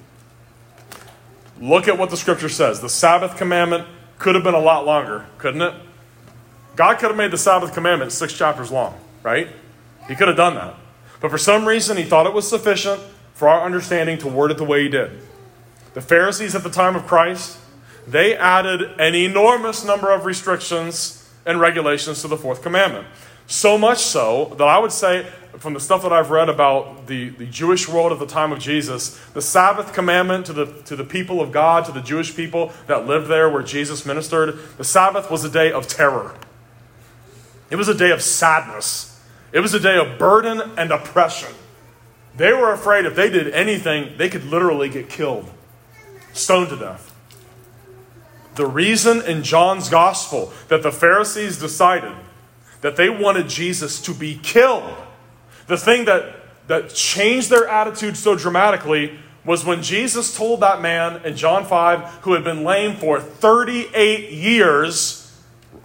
[1.59, 2.81] Look at what the scripture says.
[2.81, 5.73] The Sabbath commandment could have been a lot longer, couldn't it?
[6.75, 9.47] God could have made the Sabbath commandment six chapters long, right?
[10.07, 10.75] He could have done that.
[11.21, 13.01] But for some reason, he thought it was sufficient
[13.35, 15.11] for our understanding to word it the way he did.
[15.93, 17.59] The Pharisees at the time of Christ,
[18.07, 23.05] they added an enormous number of restrictions and regulations to the fourth commandment.
[23.47, 27.29] So much so that I would say, from the stuff that I've read about the,
[27.29, 31.03] the Jewish world at the time of Jesus, the Sabbath commandment to the, to the
[31.03, 35.29] people of God, to the Jewish people that lived there where Jesus ministered, the Sabbath
[35.29, 36.35] was a day of terror.
[37.69, 39.21] It was a day of sadness.
[39.51, 41.53] It was a day of burden and oppression.
[42.37, 45.49] They were afraid if they did anything, they could literally get killed,
[46.33, 47.13] stoned to death.
[48.55, 52.13] The reason in John's gospel that the Pharisees decided
[52.81, 54.95] that they wanted Jesus to be killed,
[55.67, 56.35] the thing that,
[56.67, 62.23] that changed their attitude so dramatically was when Jesus told that man in John 5
[62.23, 65.21] who had been lame for 38 years,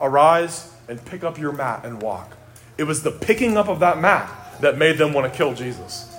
[0.01, 2.37] Arise and pick up your mat and walk.
[2.79, 6.10] It was the picking up of that mat that made them want to kill Jesus.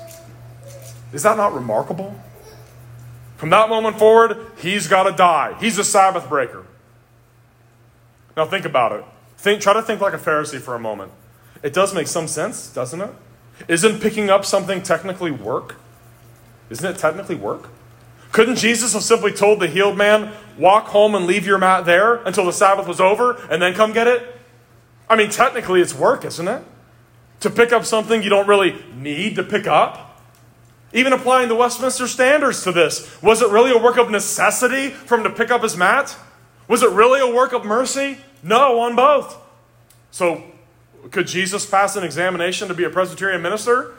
[1.14, 2.16] Is that not remarkable?
[3.38, 5.56] From that moment forward, he's got to die.
[5.60, 6.66] He's a Sabbath breaker.
[8.38, 9.04] Now think about it.
[9.38, 11.12] Think, try to think like a Pharisee for a moment.
[11.64, 13.10] It does make some sense, doesn't it?
[13.68, 15.78] Isn't picking up something technically work?
[16.70, 17.70] Isn't it technically work?
[18.32, 22.16] Couldn't Jesus have simply told the healed man, walk home and leave your mat there
[22.24, 24.40] until the Sabbath was over and then come get it?
[25.10, 26.64] I mean, technically it's work, isn't it?
[27.42, 30.11] To pick up something you don't really need to pick up?
[30.94, 35.18] Even applying the Westminster standards to this, was it really a work of necessity for
[35.18, 36.18] him to pick up his mat?
[36.68, 38.18] Was it really a work of mercy?
[38.44, 39.38] No, on both.
[40.12, 40.44] So,
[41.12, 43.94] could Jesus pass an examination to be a Presbyterian minister?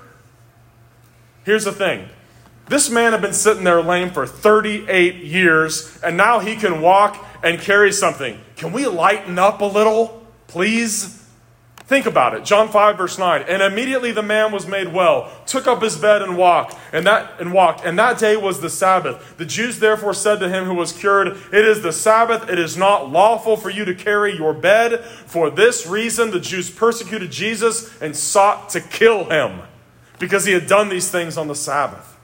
[1.44, 2.09] Here's the thing
[2.68, 7.24] this man had been sitting there lame for 38 years, and now he can walk
[7.42, 8.40] and carry something.
[8.57, 11.21] Can we lighten up a little, please?
[11.92, 12.46] Think about it.
[12.46, 13.44] John 5 verse 9.
[13.46, 17.38] And immediately the man was made well, took up his bed and walked, and that
[17.38, 17.85] and walked.
[17.85, 19.37] And that day was the Sabbath.
[19.37, 22.78] The Jews therefore said to him who was cured, It is the Sabbath, it is
[22.78, 25.05] not lawful for you to carry your bed.
[25.05, 29.61] For this reason the Jews persecuted Jesus and sought to kill him,
[30.18, 32.18] because he had done these things on the Sabbath.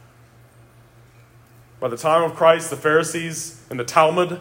[1.78, 4.40] By the time of Christ, the Pharisees and the Talmud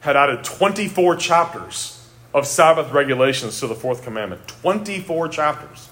[0.00, 1.95] had added 24 chapters
[2.36, 5.88] of Sabbath regulations to the fourth commandment 24 chapters.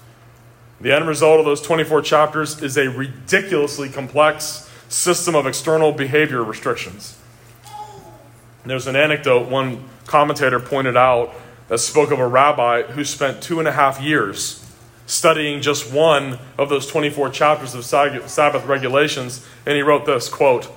[0.79, 6.43] The end result of those 24 chapters is a ridiculously complex system of external behavior
[6.43, 7.17] restrictions.
[8.63, 11.33] There's an anecdote one commentator pointed out
[11.67, 14.63] that spoke of a rabbi who spent two and a half years
[15.07, 20.69] studying just one of those 24 chapters of Sabbath regulations, and he wrote this quote,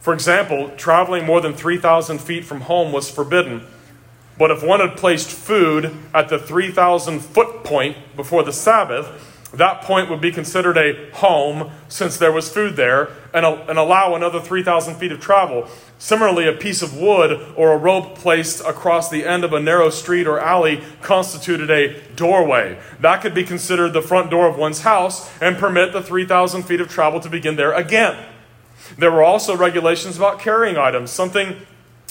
[0.00, 3.66] For example, traveling more than 3,000 feet from home was forbidden
[4.38, 9.80] but if one had placed food at the 3,000 foot point before the Sabbath, that
[9.82, 14.40] point would be considered a home since there was food there and, and allow another
[14.40, 15.66] 3,000 feet of travel.
[15.98, 19.88] Similarly, a piece of wood or a rope placed across the end of a narrow
[19.88, 22.78] street or alley constituted a doorway.
[23.00, 26.80] That could be considered the front door of one's house and permit the 3,000 feet
[26.82, 28.22] of travel to begin there again.
[28.98, 31.10] There were also regulations about carrying items.
[31.10, 31.66] Something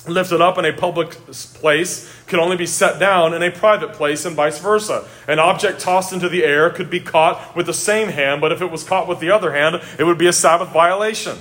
[0.08, 4.26] lifted up in a public place could only be set down in a private place
[4.26, 5.08] and vice versa.
[5.28, 8.62] An object tossed into the air could be caught with the same hand, but if
[8.62, 11.38] it was caught with the other hand, it would be a Sabbath violation.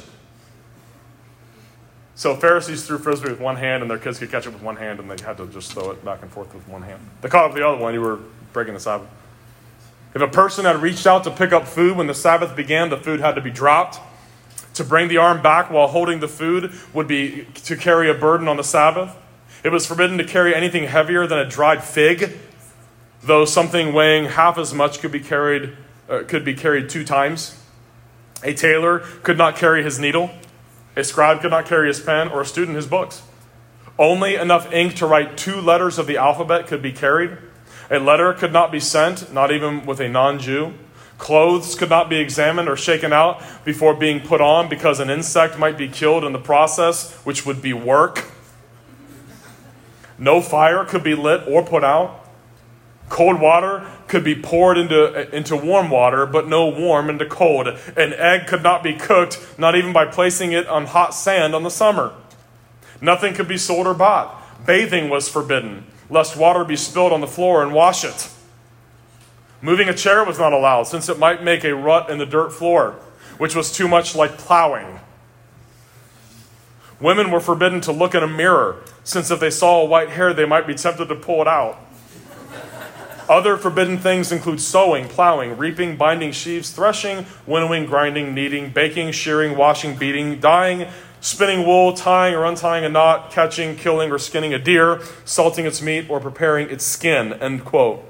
[2.14, 4.76] So Pharisees threw frisbee with one hand, and their kids could catch it with one
[4.76, 7.00] hand, and they had to just throw it back and forth with one hand.
[7.20, 8.20] They caught it with the other one, you were
[8.54, 9.08] breaking the Sabbath.
[10.14, 12.96] If a person had reached out to pick up food when the Sabbath began, the
[12.96, 14.00] food had to be dropped.
[14.76, 18.46] To bring the arm back while holding the food would be to carry a burden
[18.46, 19.16] on the Sabbath.
[19.64, 22.36] It was forbidden to carry anything heavier than a dried fig,
[23.22, 25.74] though something weighing half as much could be carried,
[26.10, 27.58] uh, could be carried two times.
[28.44, 30.30] A tailor could not carry his needle.
[30.94, 33.22] A scribe could not carry his pen, or a student his books.
[33.98, 37.38] Only enough ink to write two letters of the alphabet could be carried.
[37.90, 40.74] A letter could not be sent, not even with a non Jew.
[41.18, 45.58] Clothes could not be examined or shaken out before being put on because an insect
[45.58, 48.30] might be killed in the process, which would be work.
[50.18, 52.22] No fire could be lit or put out.
[53.08, 57.68] Cold water could be poured into, into warm water, but no warm into cold.
[57.68, 61.62] An egg could not be cooked, not even by placing it on hot sand on
[61.62, 62.12] the summer.
[63.00, 64.42] Nothing could be sold or bought.
[64.66, 68.30] Bathing was forbidden, lest water be spilled on the floor and wash it.
[69.62, 72.50] Moving a chair was not allowed, since it might make a rut in the dirt
[72.50, 72.92] floor,
[73.38, 75.00] which was too much like plowing.
[77.00, 80.32] Women were forbidden to look in a mirror, since if they saw a white hair,
[80.32, 81.78] they might be tempted to pull it out.
[83.28, 89.56] Other forbidden things include sowing, plowing, reaping, binding sheaves, threshing, winnowing, grinding, kneading, baking, shearing,
[89.56, 90.86] washing, beating, dyeing,
[91.20, 95.82] spinning wool, tying or untying a knot, catching, killing, or skinning a deer, salting its
[95.82, 97.32] meat, or preparing its skin.
[97.34, 98.04] End quote.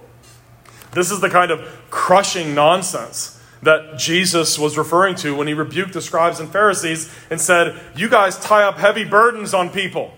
[0.97, 5.93] This is the kind of crushing nonsense that Jesus was referring to when he rebuked
[5.93, 10.15] the scribes and Pharisees and said, You guys tie up heavy burdens on people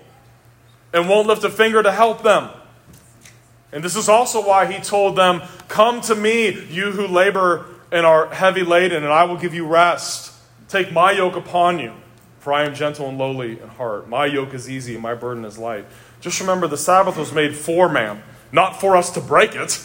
[0.95, 2.51] and won't lift a finger to help them.
[3.73, 8.07] And this is also why he told them, Come to me, you who labor and
[8.07, 10.33] are heavy laden, and I will give you rest.
[10.69, 11.93] Take my yoke upon you,
[12.39, 14.09] for I am gentle and lowly in heart.
[14.09, 15.87] My yoke is easy, and my burden is light.
[16.21, 18.23] Just remember the Sabbath was made for man,
[18.53, 19.85] not for us to break it,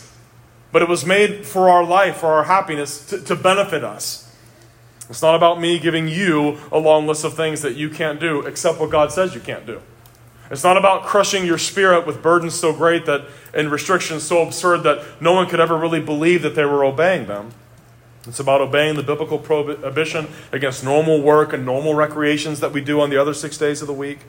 [0.74, 4.30] but it was made for our life, for our happiness, to, to benefit us.
[5.08, 8.42] It's not about me giving you a long list of things that you can't do,
[8.42, 9.82] except what God says you can't do.
[10.50, 14.80] It's not about crushing your spirit with burdens so great that and restrictions so absurd
[14.80, 17.52] that no one could ever really believe that they were obeying them.
[18.28, 23.00] It's about obeying the biblical prohibition against normal work and normal recreations that we do
[23.00, 24.20] on the other six days of the week,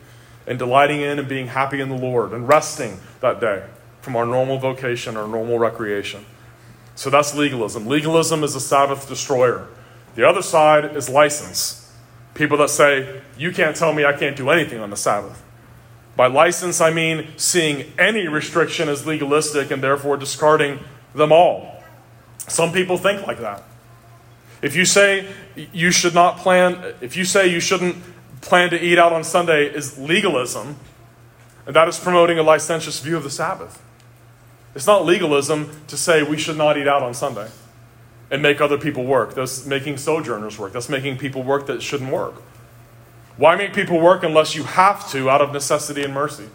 [0.47, 3.65] and delighting in and being happy in the Lord and resting that day
[4.03, 6.27] from our normal vocation or normal recreation.
[6.95, 7.87] So that's legalism.
[7.87, 9.69] Legalism is a Sabbath destroyer.
[10.15, 11.93] The other side is license.
[12.35, 15.43] People that say, you can't tell me I can't do anything on the Sabbath.
[16.17, 20.81] By license, I mean seeing any restriction as legalistic and therefore discarding
[21.15, 21.83] them all.
[22.39, 23.63] Some people think like that.
[24.63, 25.27] If you say
[25.73, 27.97] you should not plan, if you say you shouldn't
[28.41, 30.77] plan to eat out on Sunday is legalism,
[31.67, 33.83] and that is promoting a licentious view of the Sabbath.
[34.75, 37.49] It's not legalism to say we should not eat out on Sunday
[38.31, 39.35] and make other people work.
[39.35, 40.73] That's making sojourners work.
[40.73, 42.35] That's making people work that shouldn't work.
[43.37, 46.49] Why make people work unless you have to out of necessity and mercy?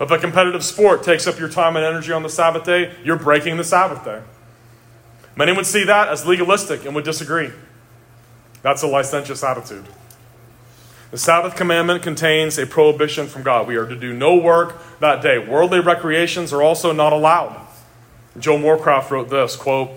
[0.00, 3.18] If a competitive sport takes up your time and energy on the Sabbath day, you're
[3.18, 4.22] breaking the Sabbath day.
[5.36, 7.50] Many would see that as legalistic and would disagree.
[8.62, 9.86] That's a licentious attitude.
[11.14, 13.68] The Sabbath commandment contains a prohibition from God.
[13.68, 15.38] We are to do no work that day.
[15.38, 17.68] Worldly recreations are also not allowed.
[18.36, 19.90] Joe Morecraft wrote this quote,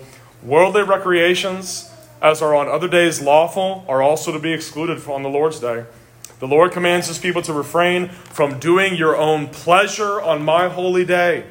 [0.44, 1.92] Worldly recreations,
[2.22, 5.86] as are on other days lawful, are also to be excluded on the Lord's day.
[6.38, 11.04] The Lord commands his people to refrain from doing your own pleasure on my holy
[11.04, 11.46] day,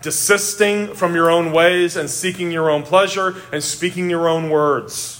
[0.00, 5.17] desisting from your own ways and seeking your own pleasure and speaking your own words.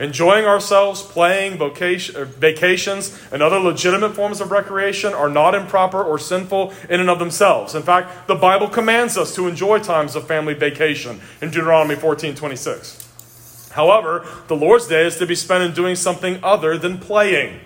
[0.00, 6.02] Enjoying ourselves, playing, vocation, uh, vacations, and other legitimate forms of recreation are not improper
[6.02, 7.74] or sinful in and of themselves.
[7.74, 12.34] In fact, the Bible commands us to enjoy times of family vacation in Deuteronomy 14
[12.34, 13.08] 26.
[13.72, 17.60] However, the Lord's Day is to be spent in doing something other than playing.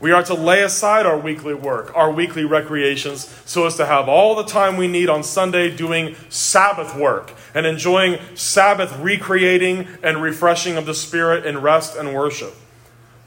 [0.00, 4.08] We are to lay aside our weekly work, our weekly recreations, so as to have
[4.08, 10.22] all the time we need on Sunday doing Sabbath work and enjoying Sabbath recreating and
[10.22, 12.54] refreshing of the Spirit in rest and worship.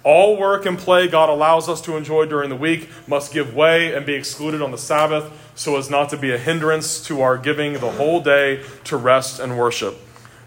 [0.04, 3.94] All work and play God allows us to enjoy during the week must give way
[3.94, 7.38] and be excluded on the Sabbath so as not to be a hindrance to our
[7.38, 9.98] giving the whole day to rest and worship.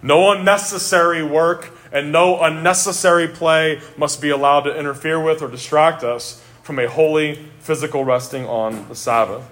[0.02, 6.02] No unnecessary work and no unnecessary play must be allowed to interfere with or distract
[6.02, 9.48] us from a holy physical resting on the Sabbath.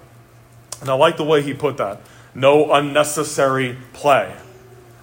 [0.81, 2.01] And I like the way he put that.
[2.33, 4.33] No unnecessary play.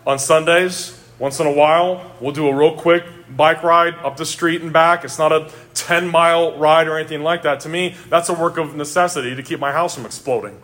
[0.07, 3.05] On Sundays, once in a while, we'll do a real quick
[3.37, 5.05] bike ride up the street and back.
[5.05, 7.61] It's not a 10 mile ride or anything like that.
[7.61, 10.61] To me, that's a work of necessity to keep my house from exploding.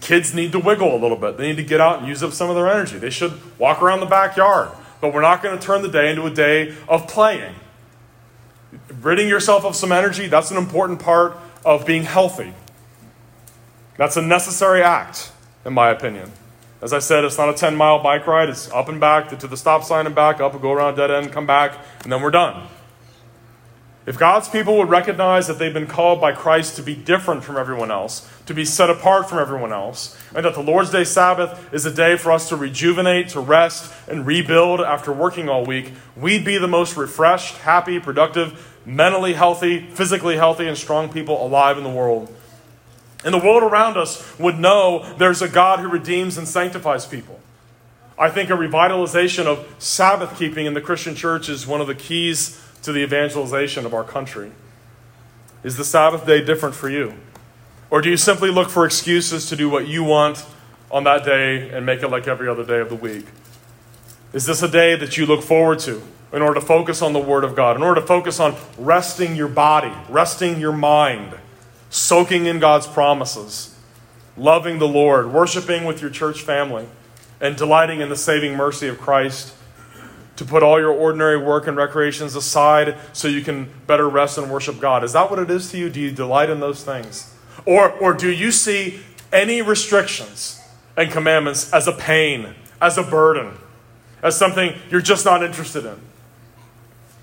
[0.00, 1.36] Kids need to wiggle a little bit.
[1.36, 2.98] They need to get out and use up some of their energy.
[2.98, 4.70] They should walk around the backyard.
[5.04, 7.54] But we're not going to turn the day into a day of playing.
[9.02, 12.54] Ridding yourself of some energy, that's an important part of being healthy.
[13.98, 15.30] That's a necessary act,
[15.66, 16.32] in my opinion.
[16.80, 18.48] As I said, it's not a 10 mile bike ride.
[18.48, 21.10] It's up and back to the stop sign and back, up and go around dead
[21.10, 22.66] end, come back, and then we're done.
[24.06, 27.56] If God's people would recognize that they've been called by Christ to be different from
[27.56, 31.72] everyone else, to be set apart from everyone else, and that the Lord's Day Sabbath
[31.72, 35.92] is a day for us to rejuvenate, to rest, and rebuild after working all week,
[36.16, 41.78] we'd be the most refreshed, happy, productive, mentally healthy, physically healthy, and strong people alive
[41.78, 42.30] in the world.
[43.24, 47.40] And the world around us would know there's a God who redeems and sanctifies people.
[48.18, 51.94] I think a revitalization of Sabbath keeping in the Christian church is one of the
[51.94, 54.52] keys to the evangelization of our country.
[55.62, 57.14] Is the Sabbath day different for you?
[57.90, 60.44] Or do you simply look for excuses to do what you want
[60.90, 63.26] on that day and make it like every other day of the week?
[64.32, 67.20] Is this a day that you look forward to in order to focus on the
[67.20, 71.34] Word of God, in order to focus on resting your body, resting your mind?
[71.94, 73.72] soaking in God's promises,
[74.36, 76.88] loving the Lord, worshiping with your church family,
[77.40, 79.54] and delighting in the saving mercy of Christ,
[80.36, 84.50] to put all your ordinary work and recreations aside so you can better rest and
[84.50, 85.04] worship God.
[85.04, 85.90] Is that what it is to you?
[85.90, 87.34] Do you delight in those things?
[87.64, 89.00] Or, or do you see
[89.32, 90.60] any restrictions
[90.96, 93.54] and commandments as a pain, as a burden,
[94.22, 96.00] as something you're just not interested in?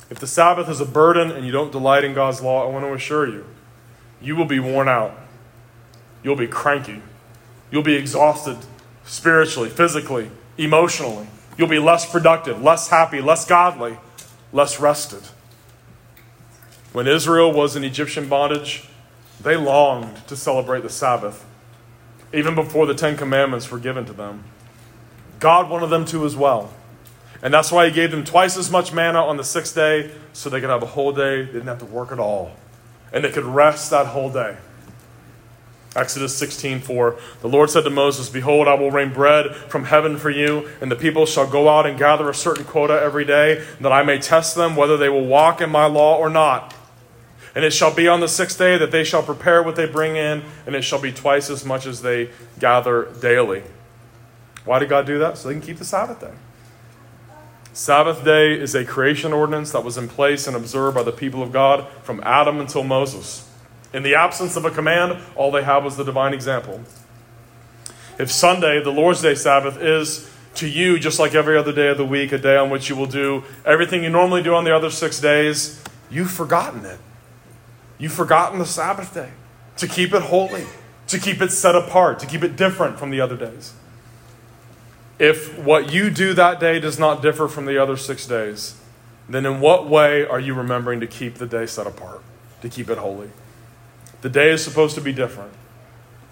[0.09, 2.85] If the Sabbath is a burden and you don't delight in God's law, I want
[2.85, 3.45] to assure you
[4.21, 5.17] you will be worn out.
[6.23, 7.01] You'll be cranky.
[7.71, 8.57] You'll be exhausted
[9.03, 11.27] spiritually, physically, emotionally.
[11.57, 13.97] You'll be less productive, less happy, less godly,
[14.51, 15.23] less rested.
[16.93, 18.87] When Israel was in Egyptian bondage,
[19.41, 21.45] they longed to celebrate the Sabbath,
[22.33, 24.43] even before the Ten Commandments were given to them.
[25.39, 26.73] God wanted them to as well.
[27.41, 30.49] And that's why He gave them twice as much manna on the sixth day, so
[30.49, 32.51] they could have a whole day, they didn't have to work at all
[33.11, 34.57] and they could rest that whole day.
[35.95, 40.29] Exodus 16:4 The Lord said to Moses, Behold, I will rain bread from heaven for
[40.29, 43.91] you, and the people shall go out and gather a certain quota every day, that
[43.91, 46.73] I may test them whether they will walk in my law or not.
[47.53, 50.15] And it shall be on the sixth day that they shall prepare what they bring
[50.15, 52.29] in, and it shall be twice as much as they
[52.59, 53.63] gather daily.
[54.63, 55.37] Why did God do that?
[55.37, 56.31] So they can keep the Sabbath day.
[57.73, 61.43] Sabbath day is a creation ordinance that was in place and observed by the people
[61.43, 63.50] of God from Adam until Moses.
[63.93, 66.81] In the absence of a command, all they have was the divine example.
[68.17, 71.97] If Sunday, the Lord's Day Sabbath, is to you just like every other day of
[71.97, 74.75] the week, a day on which you will do everything you normally do on the
[74.75, 76.99] other six days, you've forgotten it.
[77.97, 79.31] You've forgotten the Sabbath day
[79.77, 80.65] to keep it holy,
[81.07, 83.73] to keep it set apart, to keep it different from the other days
[85.21, 88.75] if what you do that day does not differ from the other six days,
[89.29, 92.23] then in what way are you remembering to keep the day set apart,
[92.63, 93.29] to keep it holy?
[94.21, 95.53] The day is supposed to be different.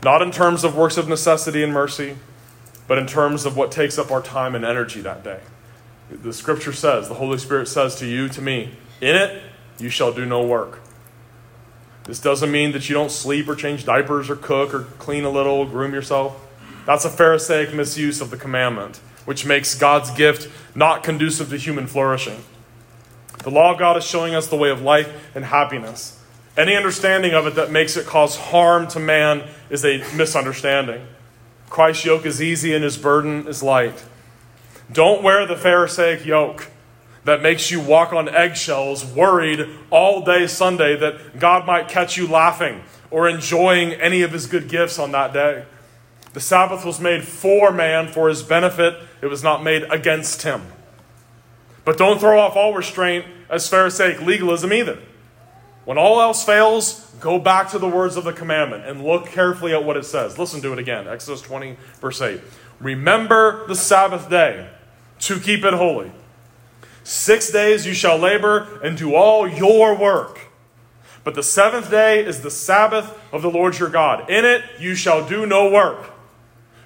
[0.04, 2.16] Not in terms of works of necessity and mercy,
[2.88, 5.42] but in terms of what takes up our time and energy that day.
[6.10, 8.72] The scripture says, the Holy Spirit says to you, to me,
[9.02, 9.44] in it
[9.80, 10.80] you shall do no work.
[12.06, 15.30] This doesn't mean that you don't sleep or change diapers or cook or clean a
[15.30, 16.48] little, groom yourself.
[16.86, 21.86] That's a Pharisaic misuse of the commandment, which makes God's gift not conducive to human
[21.86, 22.44] flourishing.
[23.44, 26.19] The law of God is showing us the way of life and happiness.
[26.60, 31.08] Any understanding of it that makes it cause harm to man is a misunderstanding.
[31.70, 34.04] Christ's yoke is easy and his burden is light.
[34.92, 36.68] Don't wear the Pharisaic yoke
[37.24, 42.28] that makes you walk on eggshells, worried all day Sunday that God might catch you
[42.28, 45.64] laughing or enjoying any of his good gifts on that day.
[46.34, 48.96] The Sabbath was made for man, for his benefit.
[49.22, 50.64] It was not made against him.
[51.86, 55.00] But don't throw off all restraint as Pharisaic legalism either.
[55.90, 59.74] When all else fails, go back to the words of the commandment and look carefully
[59.74, 60.38] at what it says.
[60.38, 62.40] Listen to it again Exodus 20, verse 8.
[62.80, 64.70] Remember the Sabbath day
[65.22, 66.12] to keep it holy.
[67.04, 70.42] Six days you shall labor and do all your work.
[71.24, 74.30] But the seventh day is the Sabbath of the Lord your God.
[74.30, 76.12] In it you shall do no work.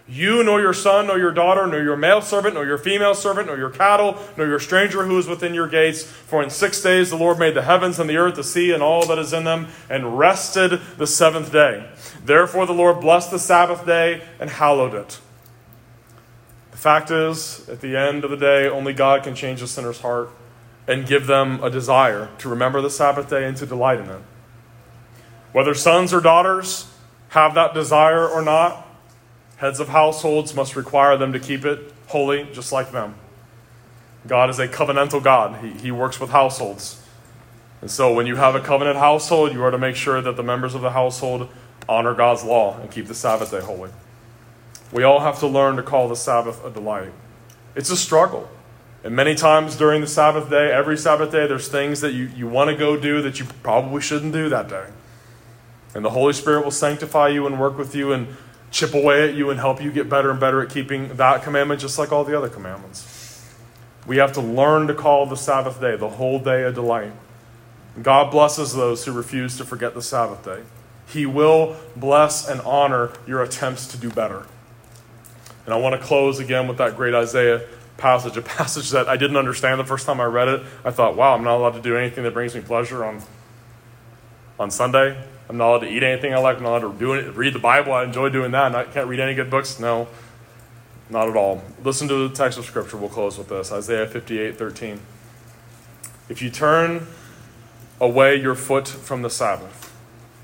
[0.08, 3.48] You, nor your son, nor your daughter, nor your male servant, nor your female servant,
[3.48, 6.04] nor your cattle, nor your stranger who is within your gates.
[6.04, 8.84] For in six days the Lord made the heavens and the earth, the sea, and
[8.84, 11.90] all that is in them, and rested the seventh day.
[12.24, 15.20] Therefore the Lord blessed the Sabbath day and hallowed it.
[16.72, 20.02] The fact is, at the end of the day, only God can change a sinner's
[20.02, 20.30] heart
[20.86, 24.22] and give them a desire to remember the Sabbath day and to delight in it.
[25.54, 26.92] Whether sons or daughters
[27.30, 28.86] have that desire or not,
[29.64, 33.16] heads of households must require them to keep it holy just like them.
[34.28, 37.02] God is a covenantal God, He, he works with households.
[37.80, 40.44] And so when you have a covenant household, you are to make sure that the
[40.44, 41.48] members of the household
[41.88, 43.90] honor God's law and keep the Sabbath day holy.
[44.92, 47.14] We all have to learn to call the Sabbath a delight.
[47.74, 48.50] It's a struggle.
[49.02, 52.50] And many times during the Sabbath day, every Sabbath day, there's things that you, you
[52.50, 54.88] want to go do that you probably shouldn't do that day.
[55.96, 58.28] And the Holy Spirit will sanctify you and work with you and
[58.74, 61.80] chip away at you and help you get better and better at keeping that commandment,
[61.80, 63.46] just like all the other commandments.
[64.08, 67.14] We have to learn to call the Sabbath day, the whole day, a delight.
[68.02, 70.64] God blesses those who refuse to forget the Sabbath day.
[71.08, 74.48] He will bless and honor your attempts to do better.
[75.66, 77.62] And I want to close again with that great Isaiah
[77.98, 80.64] passage, a passage that I didn't understand the first time I read it.
[80.84, 83.22] I thought, wow, I'm not allowed to do anything that brings me pleasure on,
[84.60, 85.16] on Sunday.
[85.50, 86.58] I'm not allowed to eat anything I like.
[86.58, 87.94] I'm not allowed to do it, read the Bible.
[87.94, 88.76] I enjoy doing that.
[88.76, 89.80] I can't read any good books.
[89.80, 90.08] No,
[91.10, 91.64] not at all.
[91.84, 92.98] Listen to the text of Scripture.
[92.98, 95.00] We'll close with this Isaiah 58 13.
[96.30, 97.08] If you turn
[98.00, 99.96] away your foot from the Sabbath,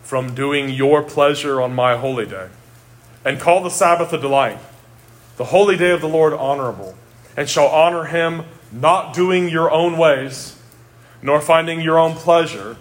[0.04, 2.50] from doing your pleasure on my holy day,
[3.24, 4.58] and call the Sabbath a delight,
[5.38, 6.96] the holy day of the Lord honorable,
[7.38, 10.60] and shall honor him, not doing your own ways,
[11.22, 12.78] nor finding your own pleasure,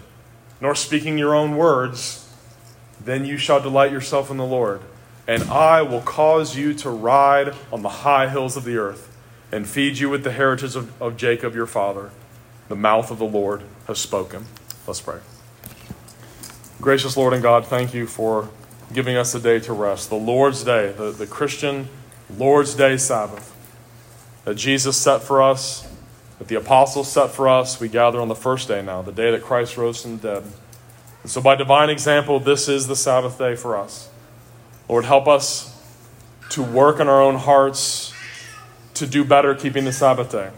[0.61, 2.31] nor speaking your own words,
[3.03, 4.81] then you shall delight yourself in the Lord.
[5.27, 9.15] And I will cause you to ride on the high hills of the earth,
[9.51, 12.11] and feed you with the heritage of, of Jacob your father.
[12.67, 14.45] The mouth of the Lord has spoken.
[14.85, 15.19] Let's pray.
[16.81, 18.49] Gracious Lord and God, thank you for
[18.93, 21.89] giving us a day to rest, the Lord's day, the, the Christian
[22.37, 23.55] Lord's Day Sabbath
[24.45, 25.87] that Jesus set for us,
[26.39, 27.79] that the apostles set for us.
[27.79, 30.43] We gather on the first day now, the day that Christ rose from the dead.
[31.21, 34.09] And so, by divine example, this is the Sabbath day for us.
[34.87, 35.77] Lord, help us
[36.51, 38.13] to work in our own hearts
[38.95, 40.49] to do better keeping the Sabbath day.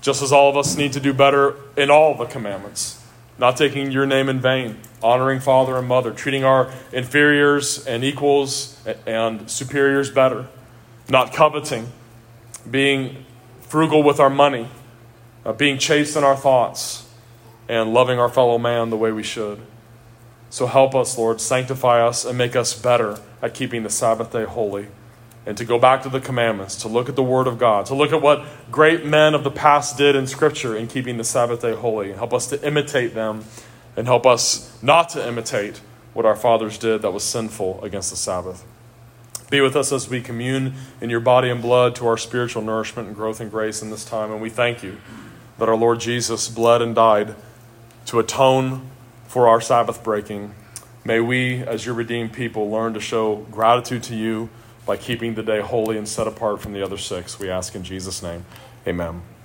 [0.00, 3.02] Just as all of us need to do better in all the commandments,
[3.38, 8.82] not taking your name in vain, honoring father and mother, treating our inferiors and equals
[9.06, 10.46] and superiors better,
[11.08, 11.92] not coveting
[12.70, 13.24] being
[13.60, 14.68] frugal with our money,
[15.46, 17.08] uh, being chaste in our thoughts,
[17.68, 19.60] and loving our fellow man the way we should.
[20.50, 24.44] So help us, Lord, sanctify us and make us better at keeping the Sabbath day
[24.44, 24.88] holy.
[25.44, 27.94] And to go back to the commandments, to look at the Word of God, to
[27.94, 31.62] look at what great men of the past did in Scripture in keeping the Sabbath
[31.62, 32.12] day holy.
[32.12, 33.44] Help us to imitate them
[33.96, 35.80] and help us not to imitate
[36.12, 38.64] what our fathers did that was sinful against the Sabbath.
[39.50, 43.06] Be with us as we commune in your body and blood to our spiritual nourishment
[43.06, 44.32] and growth and grace in this time.
[44.32, 44.98] And we thank you
[45.58, 47.34] that our Lord Jesus bled and died
[48.06, 48.90] to atone
[49.26, 50.54] for our Sabbath breaking.
[51.04, 54.48] May we, as your redeemed people, learn to show gratitude to you
[54.86, 57.38] by keeping the day holy and set apart from the other six.
[57.38, 58.44] We ask in Jesus' name.
[58.86, 59.35] Amen.